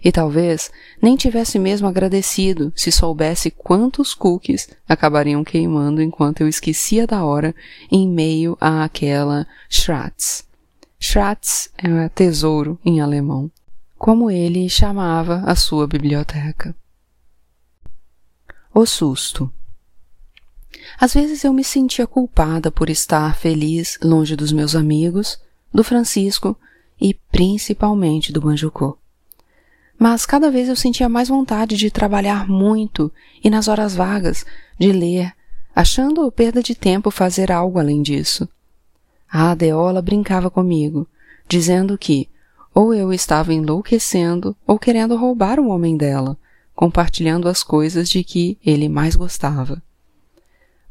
e 0.04 0.12
talvez 0.12 0.70
nem 1.00 1.16
tivesse 1.16 1.58
mesmo 1.58 1.88
agradecido 1.88 2.70
se 2.76 2.92
soubesse 2.92 3.50
quantos 3.50 4.12
cookies 4.12 4.68
acabariam 4.86 5.42
queimando 5.42 6.02
enquanto 6.02 6.42
eu 6.42 6.48
esquecia 6.48 7.06
da 7.06 7.24
hora 7.24 7.54
em 7.90 8.06
meio 8.06 8.54
a 8.60 8.84
aquela 8.84 9.46
Schratz. 9.70 10.44
Schratz 11.06 11.68
é 11.76 12.08
tesouro 12.08 12.78
em 12.82 13.00
alemão, 13.00 13.50
como 13.98 14.30
ele 14.30 14.70
chamava 14.70 15.42
a 15.44 15.54
sua 15.54 15.86
biblioteca. 15.86 16.74
O 18.72 18.86
susto. 18.86 19.52
Às 20.98 21.12
vezes 21.12 21.44
eu 21.44 21.52
me 21.52 21.62
sentia 21.62 22.06
culpada 22.06 22.70
por 22.70 22.88
estar 22.88 23.36
feliz 23.36 23.98
longe 24.02 24.34
dos 24.34 24.50
meus 24.50 24.74
amigos, 24.74 25.38
do 25.72 25.84
Francisco 25.84 26.58
e 26.98 27.12
principalmente 27.30 28.32
do 28.32 28.42
Manjucô 28.42 28.98
mas 29.96 30.26
cada 30.26 30.50
vez 30.50 30.68
eu 30.68 30.74
sentia 30.74 31.08
mais 31.08 31.28
vontade 31.28 31.76
de 31.76 31.88
trabalhar 31.88 32.48
muito 32.48 33.12
e 33.42 33.48
nas 33.48 33.68
horas 33.68 33.94
vagas 33.94 34.44
de 34.76 34.90
ler, 34.90 35.32
achando 35.74 36.30
perda 36.32 36.60
de 36.60 36.74
tempo 36.74 37.12
fazer 37.12 37.52
algo 37.52 37.78
além 37.78 38.02
disso. 38.02 38.48
A 39.36 39.50
Adeola 39.50 40.00
brincava 40.00 40.48
comigo, 40.48 41.08
dizendo 41.48 41.98
que 41.98 42.28
ou 42.72 42.94
eu 42.94 43.12
estava 43.12 43.52
enlouquecendo 43.52 44.56
ou 44.64 44.78
querendo 44.78 45.16
roubar 45.16 45.58
o 45.58 45.70
homem 45.70 45.96
dela, 45.96 46.38
compartilhando 46.72 47.48
as 47.48 47.60
coisas 47.64 48.08
de 48.08 48.22
que 48.22 48.56
ele 48.64 48.88
mais 48.88 49.16
gostava. 49.16 49.82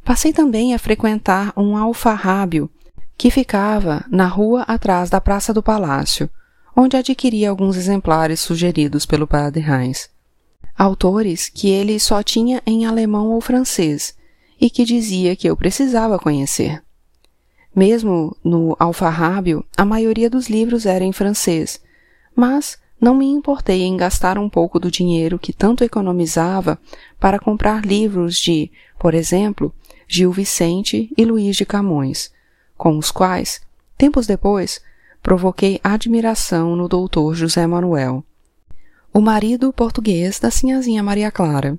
Passei 0.03 0.34
também 0.34 0.73
a 0.73 0.77
frequentar 0.77 1.53
um 1.56 1.77
alfarrábio 1.77 2.69
que 3.17 3.32
ficava 3.32 4.03
na 4.10 4.27
rua 4.27 4.63
atrás 4.63 5.10
da 5.10 5.21
Praça 5.21 5.53
do 5.53 5.63
Palácio, 5.63 6.29
onde 6.75 6.97
adquiri 6.97 7.45
alguns 7.45 7.77
exemplares 7.77 8.41
sugeridos 8.41 9.06
pelo 9.06 9.25
padre 9.25 9.63
Heinz. 9.63 10.10
Autores 10.77 11.47
que 11.47 11.69
ele 11.69 11.97
só 11.97 12.21
tinha 12.21 12.62
em 12.65 12.86
alemão 12.86 13.29
ou 13.29 13.39
francês 13.39 14.13
e 14.60 14.69
que 14.69 14.84
dizia 14.84 15.34
que 15.34 15.47
eu 15.47 15.56
precisava 15.56 16.19
conhecer. 16.19 16.84
Mesmo 17.75 18.36
no 18.43 18.75
alfarrábio, 18.79 19.65
a 19.75 19.83
maioria 19.83 20.29
dos 20.29 20.47
livros 20.47 20.86
era 20.86 21.03
em 21.03 21.12
francês, 21.12 21.81
mas 22.36 22.77
não 23.01 23.15
me 23.15 23.25
importei 23.25 23.81
em 23.81 23.97
gastar 23.97 24.38
um 24.38 24.47
pouco 24.47 24.79
do 24.79 24.91
dinheiro 24.91 25.39
que 25.39 25.51
tanto 25.51 25.83
economizava 25.83 26.79
para 27.19 27.39
comprar 27.39 27.83
livros 27.83 28.38
de, 28.38 28.71
por 28.99 29.13
exemplo, 29.13 29.73
Gil 30.07 30.31
Vicente 30.31 31.12
e 31.17 31.25
Luís 31.25 31.55
de 31.55 31.65
Camões, 31.65 32.31
com 32.77 32.97
os 32.97 33.12
quais, 33.12 33.62
tempos 33.97 34.27
depois, 34.27 34.79
provoquei 35.21 35.79
admiração 35.83 36.75
no 36.75 36.88
doutor 36.88 37.33
José 37.33 37.65
Manuel, 37.65 38.23
o 39.12 39.19
marido 39.19 39.73
português 39.73 40.39
da 40.39 40.51
sinhazinha 40.51 41.01
Maria 41.01 41.31
Clara. 41.31 41.77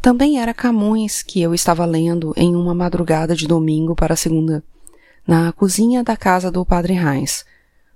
Também 0.00 0.40
era 0.40 0.54
Camões 0.54 1.22
que 1.22 1.40
eu 1.40 1.54
estava 1.54 1.84
lendo 1.84 2.32
em 2.36 2.56
uma 2.56 2.74
madrugada 2.74 3.36
de 3.36 3.46
domingo 3.46 3.94
para 3.94 4.16
segunda, 4.16 4.64
na 5.26 5.52
cozinha 5.52 6.02
da 6.02 6.16
casa 6.16 6.50
do 6.50 6.64
padre 6.64 6.94
Reis, 6.94 7.44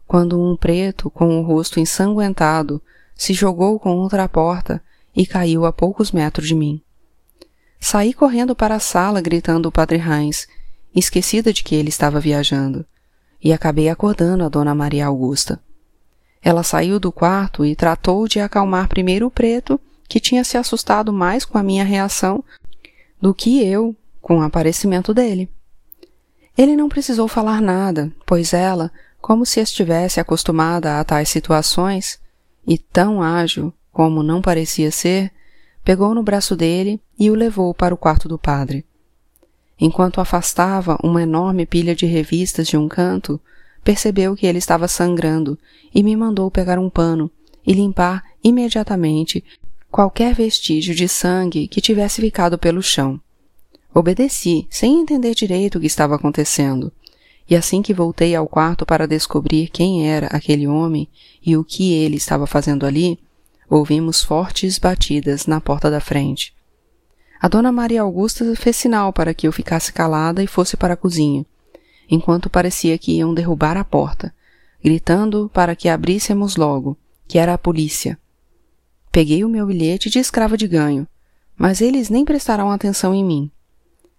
quando 0.06 0.40
um 0.40 0.56
preto 0.56 1.10
com 1.10 1.40
o 1.40 1.42
rosto 1.42 1.80
ensanguentado 1.80 2.80
se 3.14 3.32
jogou 3.32 3.78
contra 3.78 4.24
a 4.24 4.28
porta 4.28 4.82
e 5.14 5.26
caiu 5.26 5.64
a 5.64 5.72
poucos 5.72 6.12
metros 6.12 6.46
de 6.46 6.54
mim. 6.54 6.80
Saí 7.80 8.12
correndo 8.12 8.54
para 8.54 8.76
a 8.76 8.80
sala 8.80 9.20
gritando 9.20 9.68
o 9.68 9.72
padre 9.72 9.96
Reis, 9.96 10.46
esquecida 10.94 11.52
de 11.52 11.62
que 11.62 11.74
ele 11.74 11.88
estava 11.88 12.20
viajando 12.20 12.84
e 13.42 13.52
acabei 13.52 13.88
acordando 13.88 14.44
a 14.44 14.48
Dona 14.48 14.74
Maria 14.74 15.06
Augusta. 15.06 15.60
Ela 16.42 16.62
saiu 16.62 16.98
do 17.00 17.10
quarto 17.10 17.64
e 17.64 17.74
tratou 17.74 18.28
de 18.28 18.40
acalmar 18.40 18.88
primeiro 18.88 19.26
o 19.26 19.30
preto, 19.30 19.80
que 20.08 20.20
tinha 20.20 20.44
se 20.44 20.56
assustado 20.56 21.12
mais 21.12 21.44
com 21.44 21.58
a 21.58 21.62
minha 21.62 21.84
reação 21.84 22.44
do 23.20 23.34
que 23.34 23.64
eu 23.64 23.96
com 24.20 24.38
o 24.38 24.42
aparecimento 24.42 25.12
dele. 25.12 25.50
Ele 26.56 26.74
não 26.74 26.88
precisou 26.88 27.28
falar 27.28 27.60
nada, 27.60 28.10
pois 28.24 28.52
ela, 28.52 28.90
como 29.20 29.44
se 29.44 29.60
estivesse 29.60 30.18
acostumada 30.18 30.98
a 30.98 31.04
tais 31.04 31.28
situações, 31.28 32.18
e 32.66 32.78
tão 32.78 33.22
ágil 33.22 33.72
como 33.92 34.22
não 34.22 34.42
parecia 34.42 34.90
ser, 34.90 35.32
pegou 35.84 36.14
no 36.14 36.22
braço 36.22 36.56
dele 36.56 37.00
e 37.18 37.30
o 37.30 37.34
levou 37.34 37.72
para 37.72 37.94
o 37.94 37.98
quarto 37.98 38.28
do 38.28 38.38
padre. 38.38 38.84
Enquanto 39.78 40.20
afastava 40.20 40.98
uma 41.02 41.22
enorme 41.22 41.66
pilha 41.66 41.94
de 41.94 42.06
revistas 42.06 42.66
de 42.66 42.76
um 42.76 42.88
canto, 42.88 43.40
percebeu 43.84 44.34
que 44.34 44.46
ele 44.46 44.58
estava 44.58 44.88
sangrando 44.88 45.58
e 45.94 46.02
me 46.02 46.16
mandou 46.16 46.50
pegar 46.50 46.78
um 46.78 46.90
pano 46.90 47.30
e 47.66 47.72
limpar 47.72 48.24
imediatamente 48.42 49.44
qualquer 49.90 50.34
vestígio 50.34 50.94
de 50.94 51.08
sangue 51.08 51.68
que 51.68 51.80
tivesse 51.80 52.20
ficado 52.20 52.58
pelo 52.58 52.82
chão. 52.82 53.20
Obedeci, 53.98 54.66
sem 54.68 55.00
entender 55.00 55.34
direito 55.34 55.78
o 55.78 55.80
que 55.80 55.86
estava 55.86 56.16
acontecendo, 56.16 56.92
e 57.48 57.56
assim 57.56 57.80
que 57.80 57.94
voltei 57.94 58.36
ao 58.36 58.46
quarto 58.46 58.84
para 58.84 59.08
descobrir 59.08 59.68
quem 59.68 60.06
era 60.06 60.26
aquele 60.26 60.68
homem 60.68 61.08
e 61.42 61.56
o 61.56 61.64
que 61.64 61.94
ele 61.94 62.16
estava 62.16 62.46
fazendo 62.46 62.84
ali, 62.84 63.18
ouvimos 63.70 64.22
fortes 64.22 64.78
batidas 64.78 65.46
na 65.46 65.62
porta 65.62 65.90
da 65.90 65.98
frente. 65.98 66.54
A 67.40 67.48
dona 67.48 67.72
Maria 67.72 68.02
Augusta 68.02 68.54
fez 68.54 68.76
sinal 68.76 69.14
para 69.14 69.32
que 69.32 69.48
eu 69.48 69.52
ficasse 69.52 69.94
calada 69.94 70.42
e 70.42 70.46
fosse 70.46 70.76
para 70.76 70.92
a 70.92 70.96
cozinha, 70.98 71.46
enquanto 72.06 72.50
parecia 72.50 72.98
que 72.98 73.12
iam 73.12 73.32
derrubar 73.32 73.78
a 73.78 73.84
porta, 73.84 74.30
gritando 74.84 75.50
para 75.54 75.74
que 75.74 75.88
abríssemos 75.88 76.56
logo, 76.56 76.98
que 77.26 77.38
era 77.38 77.54
a 77.54 77.58
polícia. 77.58 78.18
Peguei 79.10 79.42
o 79.42 79.48
meu 79.48 79.66
bilhete 79.66 80.10
de 80.10 80.18
escrava 80.18 80.54
de 80.54 80.68
ganho, 80.68 81.08
mas 81.56 81.80
eles 81.80 82.10
nem 82.10 82.26
prestaram 82.26 82.70
atenção 82.70 83.14
em 83.14 83.24
mim. 83.24 83.50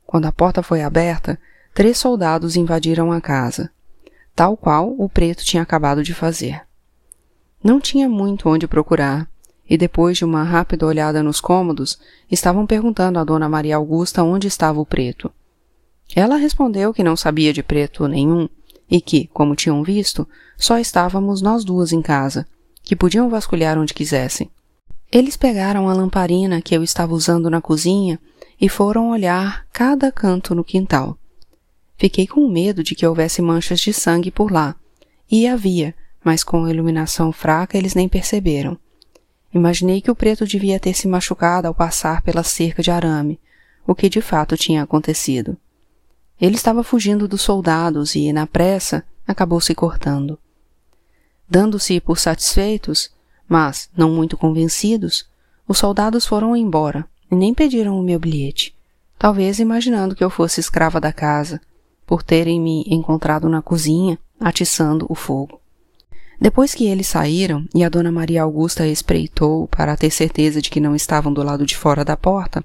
Quando 0.07 0.25
a 0.25 0.31
porta 0.31 0.63
foi 0.63 0.81
aberta, 0.81 1.37
três 1.73 1.97
soldados 1.97 2.55
invadiram 2.55 3.11
a 3.11 3.19
casa, 3.19 3.69
tal 4.33 4.55
qual 4.55 4.95
o 4.97 5.09
preto 5.09 5.43
tinha 5.43 5.61
acabado 5.61 6.01
de 6.01 6.13
fazer. 6.13 6.61
Não 7.61 7.77
tinha 7.77 8.07
muito 8.07 8.47
onde 8.47 8.69
procurar, 8.69 9.29
e 9.69 9.77
depois 9.77 10.17
de 10.17 10.23
uma 10.23 10.43
rápida 10.43 10.85
olhada 10.85 11.21
nos 11.21 11.41
cômodos, 11.41 11.99
estavam 12.31 12.65
perguntando 12.65 13.19
a 13.19 13.23
Dona 13.25 13.49
Maria 13.49 13.75
Augusta 13.75 14.23
onde 14.23 14.47
estava 14.47 14.79
o 14.79 14.85
preto. 14.85 15.29
Ela 16.15 16.37
respondeu 16.37 16.93
que 16.93 17.03
não 17.03 17.17
sabia 17.17 17.51
de 17.51 17.61
preto 17.61 18.07
nenhum 18.07 18.47
e 18.89 19.01
que, 19.01 19.27
como 19.33 19.57
tinham 19.57 19.83
visto, 19.83 20.25
só 20.55 20.79
estávamos 20.79 21.41
nós 21.41 21.65
duas 21.65 21.91
em 21.91 22.01
casa, 22.01 22.47
que 22.81 22.95
podiam 22.95 23.29
vasculhar 23.29 23.77
onde 23.77 23.93
quisessem. 23.93 24.49
Eles 25.11 25.35
pegaram 25.35 25.89
a 25.89 25.93
lamparina 25.93 26.61
que 26.61 26.73
eu 26.73 26.81
estava 26.81 27.13
usando 27.13 27.49
na 27.49 27.59
cozinha 27.59 28.17
e 28.59 28.67
foram 28.67 29.11
olhar 29.11 29.65
cada 29.71 30.11
canto 30.11 30.55
no 30.55 30.63
quintal. 30.63 31.17
Fiquei 31.97 32.27
com 32.27 32.47
medo 32.47 32.83
de 32.83 32.95
que 32.95 33.05
houvesse 33.05 33.41
manchas 33.41 33.79
de 33.79 33.93
sangue 33.93 34.31
por 34.31 34.51
lá, 34.51 34.75
e 35.29 35.47
havia, 35.47 35.93
mas 36.23 36.43
com 36.43 36.65
a 36.65 36.69
iluminação 36.69 37.31
fraca 37.31 37.77
eles 37.77 37.93
nem 37.93 38.07
perceberam. 38.09 38.77
Imaginei 39.53 40.01
que 40.01 40.11
o 40.11 40.15
preto 40.15 40.45
devia 40.45 40.79
ter 40.79 40.93
se 40.93 41.07
machucado 41.07 41.67
ao 41.67 41.73
passar 41.73 42.21
pela 42.21 42.43
cerca 42.43 42.81
de 42.83 42.91
arame, 42.91 43.39
o 43.85 43.95
que 43.95 44.09
de 44.09 44.21
fato 44.21 44.57
tinha 44.57 44.83
acontecido. 44.83 45.57
Ele 46.39 46.55
estava 46.55 46.83
fugindo 46.83 47.27
dos 47.27 47.41
soldados 47.41 48.13
e, 48.15 48.31
na 48.31 48.45
pressa, 48.45 49.03
acabou 49.27 49.59
se 49.61 49.73
cortando. 49.73 50.37
Dando-se 51.49 51.99
por 51.99 52.19
satisfeitos, 52.19 53.09
mas 53.47 53.89
não 53.95 54.11
muito 54.11 54.37
convencidos, 54.37 55.27
os 55.67 55.77
soldados 55.77 56.25
foram 56.25 56.55
embora 56.55 57.07
nem 57.35 57.53
pediram 57.53 57.99
o 57.99 58.03
meu 58.03 58.19
bilhete, 58.19 58.75
talvez 59.17 59.59
imaginando 59.59 60.15
que 60.15 60.23
eu 60.23 60.29
fosse 60.29 60.59
escrava 60.59 60.99
da 60.99 61.11
casa, 61.11 61.59
por 62.05 62.23
terem 62.23 62.59
me 62.59 62.83
encontrado 62.87 63.49
na 63.49 63.61
cozinha 63.61 64.17
atiçando 64.39 65.05
o 65.09 65.15
fogo. 65.15 65.59
Depois 66.39 66.75
que 66.75 66.85
eles 66.85 67.07
saíram 67.07 67.65
e 67.73 67.83
a 67.83 67.89
dona 67.89 68.11
Maria 68.11 68.43
Augusta 68.43 68.87
espreitou 68.87 69.67
para 69.67 69.97
ter 69.97 70.11
certeza 70.11 70.61
de 70.61 70.69
que 70.69 70.79
não 70.79 70.95
estavam 70.95 71.33
do 71.33 71.41
lado 71.41 71.65
de 71.65 71.75
fora 71.75 72.05
da 72.05 72.15
porta, 72.15 72.63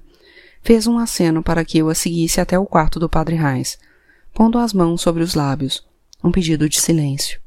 fez 0.61 0.87
um 0.87 0.97
aceno 0.97 1.43
para 1.43 1.65
que 1.65 1.79
eu 1.79 1.89
a 1.89 1.95
seguisse 1.95 2.39
até 2.39 2.57
o 2.57 2.65
quarto 2.65 2.99
do 2.99 3.09
padre 3.09 3.35
Reis, 3.35 3.77
pondo 4.33 4.57
as 4.59 4.73
mãos 4.73 5.01
sobre 5.01 5.23
os 5.23 5.33
lábios, 5.33 5.83
um 6.23 6.31
pedido 6.31 6.69
de 6.69 6.79
silêncio. 6.79 7.41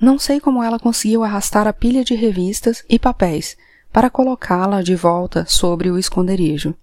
Não 0.00 0.18
sei 0.18 0.40
como 0.40 0.62
ela 0.62 0.78
conseguiu 0.78 1.24
arrastar 1.24 1.66
a 1.66 1.72
pilha 1.72 2.04
de 2.04 2.14
revistas 2.14 2.84
e 2.88 2.98
papéis 2.98 3.56
para 3.96 4.10
colocá-la 4.10 4.82
de 4.82 4.94
volta 4.94 5.46
sobre 5.48 5.90
o 5.90 5.98
esconderijo. 5.98 6.74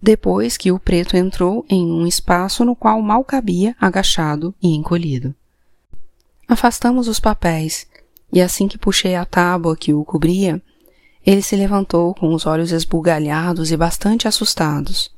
Depois 0.00 0.56
que 0.56 0.70
o 0.70 0.78
preto 0.78 1.16
entrou 1.16 1.66
em 1.68 1.84
um 1.84 2.06
espaço 2.06 2.64
no 2.64 2.76
qual 2.76 3.02
mal 3.02 3.24
cabia 3.24 3.74
agachado 3.80 4.54
e 4.62 4.68
encolhido. 4.68 5.34
Afastamos 6.46 7.08
os 7.08 7.18
papéis, 7.18 7.88
e 8.32 8.40
assim 8.40 8.68
que 8.68 8.78
puxei 8.78 9.16
a 9.16 9.24
tábua 9.24 9.76
que 9.76 9.92
o 9.92 10.04
cobria, 10.04 10.62
ele 11.26 11.42
se 11.42 11.56
levantou 11.56 12.14
com 12.14 12.32
os 12.32 12.46
olhos 12.46 12.70
esbugalhados 12.70 13.72
e 13.72 13.76
bastante 13.76 14.28
assustados, 14.28 15.10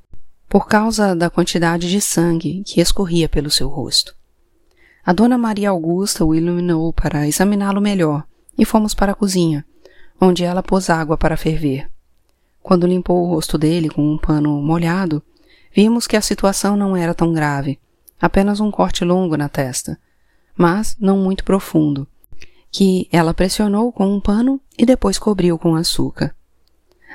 por 0.49 0.67
causa 0.67 1.15
da 1.15 1.29
quantidade 1.29 1.91
de 1.91 2.01
sangue 2.01 2.63
que 2.65 2.81
escorria 2.81 3.29
pelo 3.29 3.51
seu 3.51 3.69
rosto. 3.69 4.15
A 5.05 5.13
dona 5.13 5.37
Maria 5.37 5.69
Augusta 5.69 6.25
o 6.25 6.35
iluminou 6.35 6.95
para 6.95 7.29
examiná-lo 7.29 7.83
melhor 7.83 8.25
e 8.57 8.65
fomos 8.65 8.95
para 8.95 9.13
a 9.13 9.15
cozinha, 9.15 9.67
onde 10.21 10.45
ela 10.45 10.63
pôs 10.63 10.91
água 10.91 11.17
para 11.17 11.37
ferver. 11.37 11.89
Quando 12.63 12.87
limpou 12.87 13.23
o 13.23 13.29
rosto 13.29 13.57
dele 13.57 13.89
com 13.89 14.03
um 14.03 14.19
pano 14.19 14.61
molhado, 14.61 15.23
vimos 15.73 16.07
que 16.07 16.17
a 16.17 16.21
situação 16.21 16.77
não 16.77 16.97
era 16.97 17.15
tão 17.15 17.33
grave, 17.33 17.79
apenas 18.21 18.61
um 18.61 18.71
corte 18.71 19.05
longo 19.05 19.37
na 19.37 19.49
testa, 19.49 19.99
mas 20.57 20.97
não 20.99 21.19
muito 21.19 21.45
profundo, 21.45 22.09
que 22.71 23.09
ela 23.13 23.35
pressionou 23.35 23.93
com 23.93 24.13
um 24.13 24.21
pano 24.21 24.61
e 24.77 24.85
depois 24.85 25.19
cobriu 25.19 25.59
com 25.59 25.75
açúcar. 25.75 26.35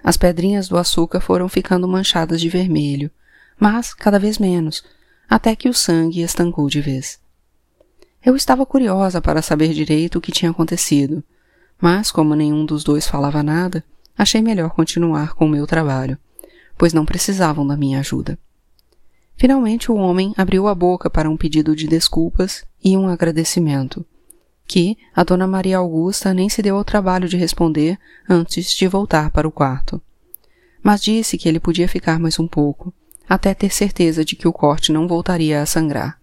As 0.03 0.17
pedrinhas 0.17 0.67
do 0.67 0.77
açúcar 0.77 1.19
foram 1.19 1.47
ficando 1.49 1.87
manchadas 1.87 2.39
de 2.39 2.49
vermelho, 2.49 3.11
mas 3.59 3.93
cada 3.93 4.17
vez 4.17 4.37
menos, 4.37 4.83
até 5.29 5.55
que 5.55 5.69
o 5.69 5.73
sangue 5.73 6.21
estancou 6.21 6.67
de 6.67 6.81
vez. 6.81 7.19
Eu 8.23 8.35
estava 8.35 8.65
curiosa 8.65 9.21
para 9.21 9.41
saber 9.41 9.73
direito 9.73 10.17
o 10.17 10.21
que 10.21 10.31
tinha 10.31 10.51
acontecido, 10.51 11.23
mas 11.81 12.11
como 12.11 12.35
nenhum 12.35 12.63
dos 12.63 12.83
dois 12.83 13.07
falava 13.07 13.41
nada, 13.41 13.83
achei 14.15 14.41
melhor 14.41 14.69
continuar 14.69 15.33
com 15.33 15.45
o 15.45 15.49
meu 15.49 15.65
trabalho, 15.65 16.17
pois 16.77 16.93
não 16.93 17.05
precisavam 17.05 17.65
da 17.65 17.75
minha 17.75 17.99
ajuda. 17.99 18.37
Finalmente 19.35 19.91
o 19.91 19.95
homem 19.95 20.33
abriu 20.37 20.67
a 20.67 20.75
boca 20.75 21.09
para 21.09 21.27
um 21.27 21.35
pedido 21.35 21.75
de 21.75 21.87
desculpas 21.87 22.63
e 22.83 22.95
um 22.95 23.07
agradecimento, 23.07 24.05
que 24.67 24.95
a 25.15 25.23
dona 25.23 25.47
Maria 25.47 25.79
Augusta 25.79 26.33
nem 26.33 26.47
se 26.47 26.61
deu 26.61 26.77
ao 26.77 26.83
trabalho 26.83 27.27
de 27.27 27.35
responder 27.35 27.97
antes 28.29 28.71
de 28.71 28.87
voltar 28.87 29.31
para 29.31 29.47
o 29.47 29.51
quarto. 29.51 29.99
Mas 30.83 31.01
disse 31.01 31.37
que 31.37 31.49
ele 31.49 31.59
podia 31.59 31.87
ficar 31.87 32.19
mais 32.19 32.39
um 32.39 32.47
pouco, 32.47 32.93
até 33.27 33.53
ter 33.53 33.73
certeza 33.73 34.23
de 34.23 34.35
que 34.35 34.47
o 34.47 34.53
corte 34.53 34.91
não 34.91 35.07
voltaria 35.07 35.61
a 35.61 35.65
sangrar, 35.65 36.19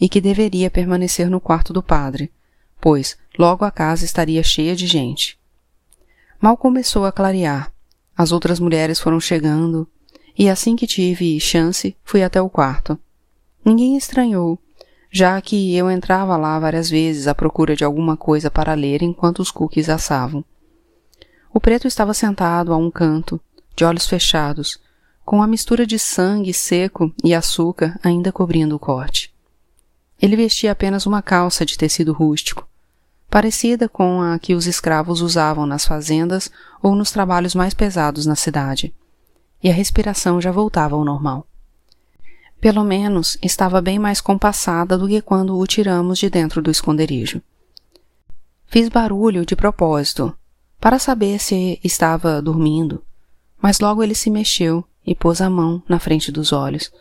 e 0.00 0.08
que 0.08 0.20
deveria 0.20 0.70
permanecer 0.70 1.30
no 1.30 1.40
quarto 1.40 1.72
do 1.72 1.82
padre, 1.82 2.32
pois 2.80 3.16
logo 3.38 3.64
a 3.64 3.70
casa 3.70 4.04
estaria 4.04 4.42
cheia 4.42 4.74
de 4.74 4.86
gente. 4.86 5.38
Mal 6.40 6.56
começou 6.56 7.04
a 7.04 7.12
clarear. 7.12 7.72
As 8.16 8.32
outras 8.32 8.58
mulheres 8.58 8.98
foram 8.98 9.20
chegando, 9.20 9.88
e 10.36 10.48
assim 10.48 10.74
que 10.74 10.86
tive 10.86 11.38
chance, 11.38 11.96
fui 12.04 12.22
até 12.22 12.42
o 12.42 12.50
quarto. 12.50 12.98
Ninguém 13.64 13.96
estranhou, 13.96 14.58
já 15.10 15.40
que 15.40 15.74
eu 15.74 15.90
entrava 15.90 16.36
lá 16.36 16.58
várias 16.58 16.90
vezes 16.90 17.26
à 17.26 17.34
procura 17.34 17.74
de 17.74 17.84
alguma 17.84 18.16
coisa 18.16 18.50
para 18.50 18.74
ler 18.74 19.02
enquanto 19.02 19.38
os 19.38 19.50
cookies 19.50 19.88
assavam. 19.88 20.44
O 21.52 21.60
preto 21.60 21.88
estava 21.88 22.12
sentado 22.12 22.72
a 22.72 22.76
um 22.76 22.90
canto, 22.90 23.40
de 23.74 23.84
olhos 23.84 24.06
fechados, 24.06 24.78
com 25.24 25.42
a 25.42 25.46
mistura 25.46 25.86
de 25.86 25.98
sangue 25.98 26.52
seco 26.52 27.12
e 27.22 27.34
açúcar 27.34 27.98
ainda 28.02 28.32
cobrindo 28.32 28.76
o 28.76 28.78
corte. 28.78 29.32
Ele 30.20 30.36
vestia 30.36 30.72
apenas 30.72 31.06
uma 31.06 31.22
calça 31.22 31.64
de 31.64 31.78
tecido 31.78 32.12
rústico, 32.12 32.67
parecida 33.30 33.88
com 33.88 34.22
a 34.22 34.38
que 34.38 34.54
os 34.54 34.66
escravos 34.66 35.20
usavam 35.20 35.66
nas 35.66 35.84
fazendas 35.84 36.50
ou 36.82 36.94
nos 36.94 37.10
trabalhos 37.10 37.54
mais 37.54 37.74
pesados 37.74 38.26
na 38.26 38.34
cidade, 38.34 38.94
e 39.62 39.68
a 39.68 39.72
respiração 39.72 40.40
já 40.40 40.50
voltava 40.50 40.94
ao 40.94 41.04
normal. 41.04 41.46
Pelo 42.60 42.82
menos 42.82 43.38
estava 43.42 43.80
bem 43.80 43.98
mais 43.98 44.20
compassada 44.20 44.98
do 44.98 45.06
que 45.06 45.20
quando 45.20 45.56
o 45.56 45.66
tiramos 45.66 46.18
de 46.18 46.28
dentro 46.28 46.60
do 46.60 46.70
esconderijo. 46.70 47.40
Fiz 48.66 48.88
barulho 48.88 49.46
de 49.46 49.54
propósito, 49.54 50.36
para 50.80 50.98
saber 50.98 51.38
se 51.38 51.80
estava 51.82 52.40
dormindo, 52.40 53.02
mas 53.60 53.80
logo 53.80 54.02
ele 54.02 54.14
se 54.14 54.30
mexeu 54.30 54.84
e 55.06 55.14
pôs 55.14 55.40
a 55.40 55.50
mão 55.50 55.82
na 55.88 55.98
frente 55.98 56.30
dos 56.30 56.52
olhos, 56.52 56.92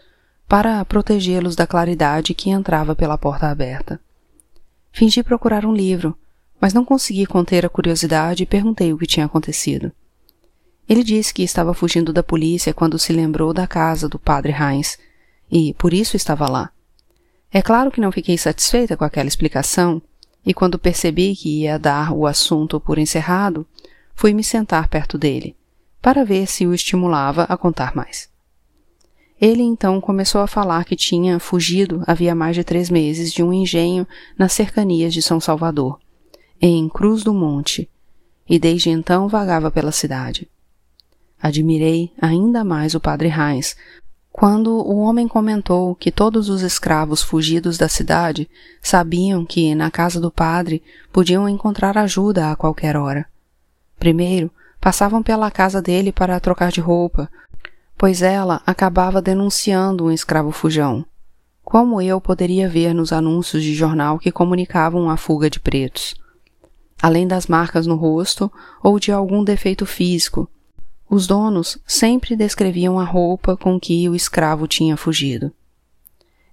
para 0.47 0.83
protegê-los 0.85 1.55
da 1.55 1.67
claridade 1.67 2.33
que 2.33 2.49
entrava 2.49 2.95
pela 2.95 3.17
porta 3.17 3.49
aberta. 3.49 3.99
Fingi 4.97 5.21
procurar 5.21 5.63
um 5.63 5.75
livro, 5.75 6.17
mas 6.59 6.73
não 6.73 6.83
consegui 6.83 7.27
conter 7.27 7.63
a 7.63 7.69
curiosidade 7.69 8.41
e 8.41 8.47
perguntei 8.47 8.91
o 8.91 8.97
que 8.97 9.05
tinha 9.05 9.27
acontecido. 9.27 9.91
Ele 10.89 11.03
disse 11.03 11.31
que 11.31 11.43
estava 11.43 11.71
fugindo 11.71 12.11
da 12.11 12.23
polícia 12.23 12.73
quando 12.73 12.97
se 12.97 13.13
lembrou 13.13 13.53
da 13.53 13.67
casa 13.67 14.09
do 14.09 14.17
padre 14.17 14.51
Heinz 14.51 14.97
e 15.51 15.75
por 15.75 15.93
isso 15.93 16.17
estava 16.17 16.49
lá. 16.49 16.71
É 17.53 17.61
claro 17.61 17.91
que 17.91 18.01
não 18.01 18.11
fiquei 18.11 18.39
satisfeita 18.39 18.97
com 18.97 19.03
aquela 19.03 19.27
explicação 19.27 20.01
e 20.43 20.51
quando 20.51 20.79
percebi 20.79 21.35
que 21.35 21.61
ia 21.61 21.77
dar 21.77 22.11
o 22.11 22.25
assunto 22.25 22.79
por 22.79 22.97
encerrado, 22.97 23.67
fui 24.15 24.33
me 24.33 24.43
sentar 24.43 24.87
perto 24.87 25.15
dele 25.15 25.55
para 26.01 26.25
ver 26.25 26.47
se 26.47 26.65
o 26.65 26.73
estimulava 26.73 27.43
a 27.43 27.55
contar 27.55 27.95
mais. 27.95 28.27
Ele 29.39 29.61
então 29.61 30.01
começou 30.01 30.41
a 30.41 30.47
falar 30.47 30.83
que 30.83 30.95
tinha 30.95 31.39
fugido 31.39 32.03
havia 32.07 32.33
mais 32.33 32.55
de 32.55 32.63
três 32.63 32.89
meses 32.89 33.31
de 33.31 33.43
um 33.43 33.53
engenho 33.53 34.07
nas 34.37 34.53
cercanias 34.53 35.13
de 35.13 35.21
São 35.21 35.39
Salvador, 35.39 35.99
em 36.59 36.89
Cruz 36.89 37.23
do 37.23 37.33
Monte, 37.33 37.89
e 38.49 38.57
desde 38.57 38.89
então 38.89 39.27
vagava 39.27 39.69
pela 39.69 39.91
cidade. 39.91 40.49
Admirei 41.39 42.11
ainda 42.19 42.63
mais 42.63 42.95
o 42.95 42.99
padre 42.99 43.29
Heinz, 43.29 43.75
quando 44.31 44.69
o 44.69 44.97
homem 44.97 45.27
comentou 45.27 45.95
que 45.95 46.11
todos 46.11 46.49
os 46.49 46.61
escravos 46.61 47.21
fugidos 47.21 47.77
da 47.77 47.89
cidade 47.89 48.49
sabiam 48.81 49.45
que 49.45 49.73
na 49.73 49.89
casa 49.89 50.19
do 50.19 50.31
padre 50.31 50.81
podiam 51.11 51.47
encontrar 51.49 51.97
ajuda 51.97 52.51
a 52.51 52.55
qualquer 52.55 52.95
hora. 52.95 53.25
Primeiro, 53.99 54.51
passavam 54.79 55.23
pela 55.23 55.49
casa 55.49 55.81
dele 55.81 56.11
para 56.11 56.39
trocar 56.39 56.71
de 56.71 56.79
roupa, 56.79 57.29
pois 57.97 58.21
ela 58.21 58.61
acabava 58.65 59.21
denunciando 59.21 60.05
um 60.05 60.11
escravo 60.11 60.51
fujão. 60.51 61.05
Como 61.63 62.01
eu 62.01 62.21
poderia 62.21 62.69
ver 62.69 62.93
nos 62.93 63.11
anúncios 63.11 63.63
de 63.63 63.73
jornal 63.73 64.19
que 64.19 64.31
comunicavam 64.31 65.09
a 65.09 65.17
fuga 65.17 65.49
de 65.49 65.59
pretos. 65.59 66.15
Além 67.01 67.27
das 67.27 67.47
marcas 67.47 67.85
no 67.85 67.95
rosto 67.95 68.51
ou 68.83 68.99
de 68.99 69.11
algum 69.11 69.43
defeito 69.43 69.85
físico, 69.85 70.49
os 71.09 71.25
donos 71.25 71.77
sempre 71.85 72.35
descreviam 72.35 72.99
a 72.99 73.03
roupa 73.03 73.57
com 73.57 73.79
que 73.79 74.07
o 74.07 74.15
escravo 74.15 74.67
tinha 74.67 74.95
fugido. 74.95 75.51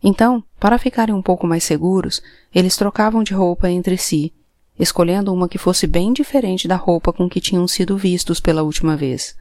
Então, 0.03 0.43
para 0.61 0.79
ficarem 0.79 1.15
um 1.15 1.23
pouco 1.23 1.47
mais 1.47 1.65
seguros, 1.65 2.23
eles 2.55 2.77
trocavam 2.77 3.23
de 3.23 3.33
roupa 3.33 3.71
entre 3.71 3.97
si, 3.97 4.33
escolhendo 4.79 5.33
uma 5.33 5.49
que 5.49 5.59
fosse 5.59 5.87
bem 5.87 6.13
diferente 6.13 6.69
da 6.69 6.77
roupa 6.77 7.13
com 7.13 7.29
que 7.29 7.41
tinham 7.41 7.67
sido 7.67 7.97
vistos 7.97 8.41
pela 8.41 8.63
última 8.63 8.97
vez. 8.97 9.37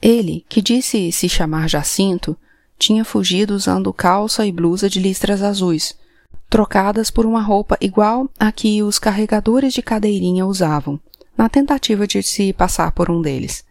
Ele, 0.00 0.44
que 0.48 0.60
disse 0.60 1.10
se 1.10 1.28
chamar 1.28 1.68
Jacinto, 1.68 2.36
tinha 2.78 3.04
fugido 3.04 3.54
usando 3.54 3.92
calça 3.92 4.44
e 4.44 4.52
blusa 4.52 4.88
de 4.88 5.00
listras 5.00 5.42
azuis, 5.42 5.96
trocadas 6.50 7.10
por 7.10 7.24
uma 7.24 7.40
roupa 7.40 7.76
igual 7.80 8.28
à 8.38 8.52
que 8.52 8.82
os 8.82 8.98
carregadores 8.98 9.72
de 9.72 9.82
cadeirinha 9.82 10.46
usavam, 10.46 11.00
na 11.36 11.48
tentativa 11.48 12.06
de 12.06 12.22
se 12.22 12.52
passar 12.52 12.92
por 12.92 13.10
um 13.10 13.22
deles. 13.22 13.64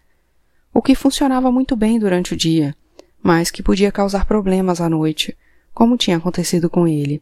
O 0.73 0.81
que 0.81 0.95
funcionava 0.95 1.51
muito 1.51 1.75
bem 1.75 1.99
durante 1.99 2.33
o 2.33 2.37
dia, 2.37 2.75
mas 3.21 3.51
que 3.51 3.63
podia 3.63 3.91
causar 3.91 4.25
problemas 4.25 4.81
à 4.81 4.89
noite, 4.89 5.37
como 5.73 5.97
tinha 5.97 6.17
acontecido 6.17 6.69
com 6.69 6.87
ele, 6.87 7.21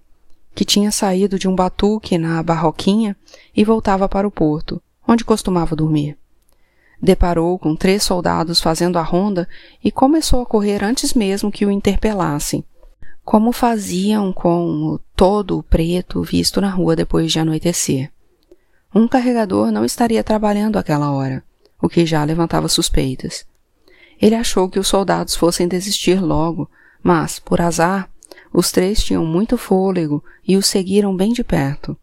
que 0.56 0.66
tinha 0.66 0.92
saído 0.92 1.38
de 1.38 1.48
um 1.48 1.56
batuque 1.56 2.18
na 2.18 2.42
barroquinha 2.42 3.16
e 3.56 3.64
voltava 3.64 4.08
para 4.08 4.28
o 4.28 4.32
porto, 4.32 4.82
onde 5.08 5.26
costumava 5.26 5.76
dormir 5.76 6.18
deparou 7.04 7.60
com 7.60 7.76
três 7.76 8.02
soldados 8.02 8.62
fazendo 8.62 8.98
a 8.98 9.02
ronda 9.02 9.46
e 9.84 9.92
começou 9.92 10.42
a 10.42 10.46
correr 10.46 10.82
antes 10.82 11.14
mesmo 11.14 11.52
que 11.52 11.66
o 11.66 11.72
interpelassem, 11.72 12.64
como 13.26 13.52
faziam 13.52 14.32
com 14.32 14.98
todo 15.14 15.58
o 15.58 15.64
preto 15.64 16.24
visto 16.24 16.62
na 16.62 16.70
rua 16.70 16.96
depois 16.96 17.30
de 17.30 17.40
anoitecer. 17.40 18.10
Um 18.96 19.06
carregador 19.06 19.70
não 19.70 19.84
estaria 19.84 20.24
trabalhando 20.24 20.78
aquela 20.78 21.12
hora, 21.12 21.44
o 21.82 21.90
que 21.90 22.06
já 22.06 22.24
levantava 22.24 22.70
suspeitas. 22.70 23.46
Ele 24.22 24.36
achou 24.36 24.70
que 24.70 24.80
os 24.80 24.88
soldados 24.88 25.36
fossem 25.36 25.68
desistir 25.68 26.24
logo, 26.24 26.70
mas, 27.04 27.38
por 27.38 27.60
azar, 27.60 28.10
os 28.54 28.72
três 28.72 29.04
tinham 29.04 29.26
muito 29.26 29.58
fôlego 29.58 30.24
e 30.48 30.56
o 30.56 30.62
seguiram 30.62 31.14
bem 31.14 31.34
de 31.34 31.44
perto. 31.44 31.98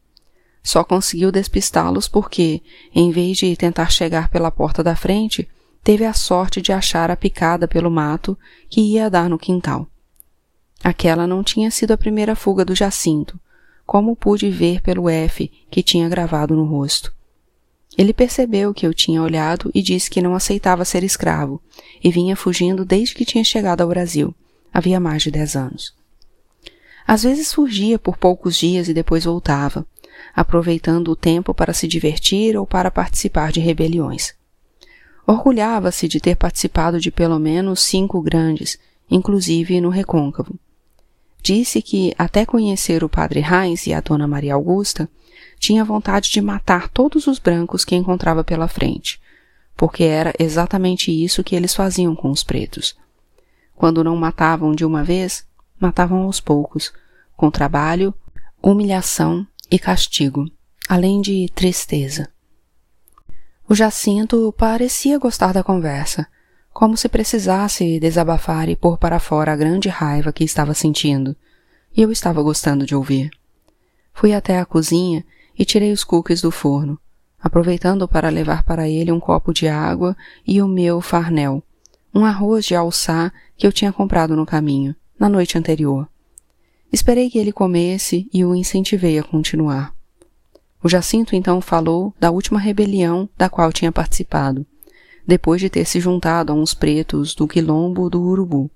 Só 0.62 0.84
conseguiu 0.84 1.32
despistá-los 1.32 2.06
porque, 2.06 2.62
em 2.94 3.10
vez 3.10 3.38
de 3.38 3.56
tentar 3.56 3.90
chegar 3.90 4.28
pela 4.28 4.50
porta 4.50 4.82
da 4.82 4.94
frente, 4.94 5.48
teve 5.82 6.04
a 6.04 6.12
sorte 6.12 6.60
de 6.60 6.72
achar 6.72 7.10
a 7.10 7.16
picada 7.16 7.66
pelo 7.66 7.90
mato 7.90 8.38
que 8.68 8.80
ia 8.80 9.08
dar 9.08 9.28
no 9.28 9.38
quintal. 9.38 9.88
Aquela 10.82 11.26
não 11.26 11.42
tinha 11.42 11.70
sido 11.70 11.92
a 11.92 11.98
primeira 11.98 12.34
fuga 12.34 12.64
do 12.64 12.74
Jacinto, 12.74 13.38
como 13.86 14.16
pude 14.16 14.50
ver 14.50 14.80
pelo 14.80 15.08
F 15.08 15.50
que 15.70 15.82
tinha 15.82 16.08
gravado 16.08 16.54
no 16.54 16.64
rosto. 16.64 17.12
Ele 17.98 18.12
percebeu 18.12 18.72
que 18.72 18.86
eu 18.86 18.94
tinha 18.94 19.22
olhado 19.22 19.70
e 19.74 19.82
disse 19.82 20.08
que 20.08 20.22
não 20.22 20.34
aceitava 20.34 20.84
ser 20.84 21.02
escravo 21.02 21.60
e 22.02 22.10
vinha 22.10 22.36
fugindo 22.36 22.84
desde 22.84 23.14
que 23.14 23.24
tinha 23.24 23.42
chegado 23.42 23.80
ao 23.80 23.88
Brasil, 23.88 24.34
havia 24.72 25.00
mais 25.00 25.22
de 25.22 25.30
dez 25.30 25.56
anos. 25.56 25.92
Às 27.06 27.24
vezes 27.24 27.52
fugia 27.52 27.98
por 27.98 28.16
poucos 28.16 28.56
dias 28.56 28.88
e 28.88 28.94
depois 28.94 29.24
voltava, 29.24 29.84
aproveitando 30.34 31.08
o 31.08 31.16
tempo 31.16 31.52
para 31.52 31.72
se 31.72 31.86
divertir 31.86 32.56
ou 32.56 32.66
para 32.66 32.90
participar 32.90 33.52
de 33.52 33.60
rebeliões. 33.60 34.34
Orgulhava-se 35.26 36.08
de 36.08 36.20
ter 36.20 36.36
participado 36.36 36.98
de 37.00 37.10
pelo 37.10 37.38
menos 37.38 37.80
cinco 37.82 38.20
grandes, 38.20 38.78
inclusive 39.10 39.80
no 39.80 39.88
Recôncavo. 39.88 40.54
Disse 41.42 41.80
que, 41.80 42.14
até 42.18 42.44
conhecer 42.44 43.02
o 43.02 43.08
padre 43.08 43.40
Heinz 43.40 43.86
e 43.86 43.94
a 43.94 44.00
dona 44.00 44.26
Maria 44.26 44.54
Augusta, 44.54 45.08
tinha 45.58 45.84
vontade 45.84 46.30
de 46.30 46.40
matar 46.40 46.88
todos 46.88 47.26
os 47.26 47.38
brancos 47.38 47.84
que 47.84 47.94
encontrava 47.94 48.42
pela 48.42 48.68
frente, 48.68 49.20
porque 49.76 50.04
era 50.04 50.32
exatamente 50.38 51.10
isso 51.10 51.44
que 51.44 51.54
eles 51.54 51.74
faziam 51.74 52.14
com 52.14 52.30
os 52.30 52.42
pretos. 52.42 52.96
Quando 53.74 54.04
não 54.04 54.16
matavam 54.16 54.72
de 54.72 54.84
uma 54.84 55.02
vez, 55.02 55.46
matavam 55.78 56.24
aos 56.24 56.40
poucos, 56.40 56.92
com 57.36 57.50
trabalho, 57.50 58.12
humilhação 58.62 59.46
e 59.70 59.78
castigo, 59.78 60.50
além 60.88 61.20
de 61.20 61.48
tristeza. 61.54 62.28
O 63.68 63.74
Jacinto 63.74 64.52
parecia 64.58 65.18
gostar 65.18 65.52
da 65.52 65.62
conversa, 65.62 66.26
como 66.72 66.96
se 66.96 67.08
precisasse 67.08 68.00
desabafar 68.00 68.68
e 68.68 68.74
pôr 68.74 68.98
para 68.98 69.20
fora 69.20 69.52
a 69.52 69.56
grande 69.56 69.88
raiva 69.88 70.32
que 70.32 70.42
estava 70.42 70.74
sentindo, 70.74 71.36
e 71.96 72.02
eu 72.02 72.10
estava 72.10 72.42
gostando 72.42 72.84
de 72.84 72.94
ouvir. 72.94 73.30
Fui 74.12 74.34
até 74.34 74.58
a 74.58 74.66
cozinha 74.66 75.24
e 75.56 75.64
tirei 75.64 75.92
os 75.92 76.02
cookies 76.02 76.42
do 76.42 76.50
forno, 76.50 76.98
aproveitando 77.40 78.08
para 78.08 78.28
levar 78.28 78.64
para 78.64 78.88
ele 78.88 79.12
um 79.12 79.20
copo 79.20 79.52
de 79.52 79.68
água 79.68 80.16
e 80.46 80.60
o 80.60 80.66
meu 80.66 81.00
farnel, 81.00 81.62
um 82.14 82.24
arroz 82.24 82.64
de 82.64 82.74
alçá 82.74 83.32
que 83.56 83.66
eu 83.66 83.72
tinha 83.72 83.92
comprado 83.92 84.34
no 84.34 84.44
caminho, 84.44 84.96
na 85.18 85.28
noite 85.28 85.56
anterior. 85.56 86.08
Esperei 86.92 87.30
que 87.30 87.38
ele 87.38 87.52
comesse 87.52 88.28
e 88.32 88.44
o 88.44 88.54
incentivei 88.54 89.18
a 89.18 89.22
continuar. 89.22 89.94
O 90.82 90.88
Jacinto 90.88 91.36
então 91.36 91.60
falou 91.60 92.12
da 92.18 92.30
última 92.30 92.58
rebelião 92.58 93.28
da 93.36 93.48
qual 93.48 93.72
tinha 93.72 93.92
participado, 93.92 94.66
depois 95.26 95.60
de 95.60 95.68
ter 95.68 95.84
se 95.84 96.00
juntado 96.00 96.52
a 96.52 96.54
uns 96.54 96.74
pretos 96.74 97.34
do 97.34 97.46
quilombo 97.46 98.08
do 98.08 98.20
Urubu. 98.20 98.70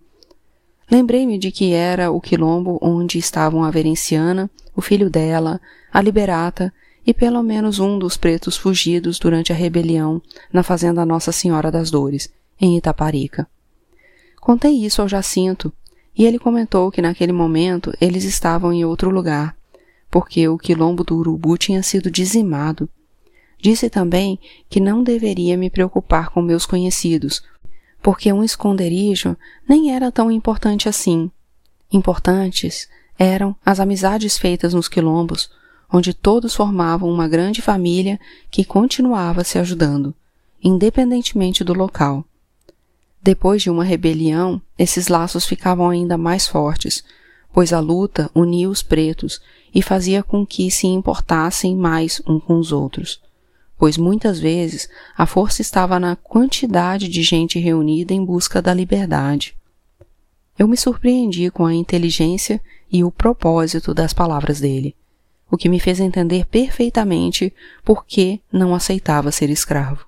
Lembrei-me 0.91 1.39
de 1.39 1.51
que 1.51 1.73
era 1.73 2.11
o 2.11 2.21
quilombo 2.21 2.79
onde 2.81 3.19
estavam 3.19 3.65
a 3.65 3.71
Verenciana, 3.71 4.51
o 4.77 4.83
filho 4.83 5.09
dela, 5.09 5.61
a 5.93 6.01
Liberata 6.01 6.73
e 7.07 7.13
pelo 7.13 7.43
menos 7.43 7.79
um 7.79 7.99
dos 7.99 8.17
pretos 8.17 8.57
fugidos 8.57 9.19
durante 9.19 9.53
a 9.53 9.57
rebelião 9.57 10.21
na 10.53 10.63
fazenda 10.63 11.05
Nossa 11.05 11.33
Senhora 11.33 11.71
das 11.71 11.91
Dores, 11.91 12.31
em 12.61 12.77
Itaparica. 12.77 13.47
Contei 14.41 14.73
isso 14.73 15.01
ao 15.01 15.09
Jacinto, 15.09 15.73
e 16.17 16.25
ele 16.25 16.39
comentou 16.39 16.91
que 16.91 17.03
naquele 17.03 17.33
momento 17.33 17.93
eles 18.01 18.25
estavam 18.25 18.73
em 18.73 18.85
outro 18.85 19.11
lugar, 19.11 19.57
porque 20.11 20.47
o 20.49 20.57
quilombo 20.57 21.03
do 21.03 21.17
Urubu 21.17 21.59
tinha 21.59 21.83
sido 21.83 22.11
dizimado. 22.11 22.89
Disse 23.59 23.91
também 23.91 24.39
que 24.69 24.79
não 24.79 25.03
deveria 25.03 25.57
me 25.57 25.71
preocupar 25.71 26.31
com 26.31 26.41
meus 26.41 26.67
conhecidos, 26.67 27.43
porque 28.03 28.33
um 28.33 28.45
esconderijo 28.45 29.37
nem 29.69 29.95
era 29.95 30.13
tão 30.13 30.31
importante 30.31 30.89
assim. 30.89 31.31
Importantes 31.91 32.89
eram 33.19 33.57
as 33.65 33.81
amizades 33.81 34.37
feitas 34.37 34.75
nos 34.75 34.89
quilombos, 34.89 35.51
onde 35.91 36.13
todos 36.13 36.55
formavam 36.55 37.09
uma 37.09 37.29
grande 37.29 37.63
família 37.63 38.21
que 38.51 38.65
continuava 38.65 39.45
se 39.45 39.59
ajudando, 39.59 40.15
independentemente 40.63 41.65
do 41.65 41.73
local. 41.73 42.25
Depois 43.25 43.63
de 43.63 43.71
uma 43.71 43.85
rebelião, 43.85 44.61
esses 44.79 45.09
laços 45.09 45.47
ficavam 45.47 45.89
ainda 45.89 46.19
mais 46.19 46.47
fortes, 46.47 47.03
pois 47.55 47.73
a 47.73 47.81
luta 47.81 48.31
unia 48.35 48.69
os 48.69 48.83
pretos 48.83 49.41
e 49.75 49.81
fazia 49.81 50.23
com 50.23 50.45
que 50.45 50.71
se 50.71 50.87
importassem 50.87 51.75
mais 51.75 52.21
um 52.27 52.39
com 52.39 52.59
os 52.59 52.71
outros, 52.71 53.23
pois 53.79 53.97
muitas 53.97 54.39
vezes 54.39 54.91
a 55.17 55.25
força 55.25 55.63
estava 55.63 55.99
na 55.99 56.15
quantidade 56.17 57.09
de 57.09 57.23
gente 57.23 57.59
reunida 57.59 58.13
em 58.13 58.23
busca 58.23 58.61
da 58.61 58.75
liberdade. 58.75 59.57
Eu 60.59 60.69
me 60.69 60.77
surpreendi 60.77 61.51
com 61.51 61.65
a 61.65 61.73
inteligência 61.73 62.61
e 62.93 63.03
o 63.03 63.11
propósito 63.11 63.95
das 63.95 64.13
palavras 64.13 64.61
dele 64.61 64.95
o 65.51 65.57
que 65.57 65.69
me 65.69 65.79
fez 65.79 66.01
entender 66.01 66.47
perfeitamente 66.47 67.55
por 67.85 68.05
que 68.05 68.41
não 68.53 68.75
aceitava 68.75 69.31
ser 69.31 69.51
escravo. 69.51 70.05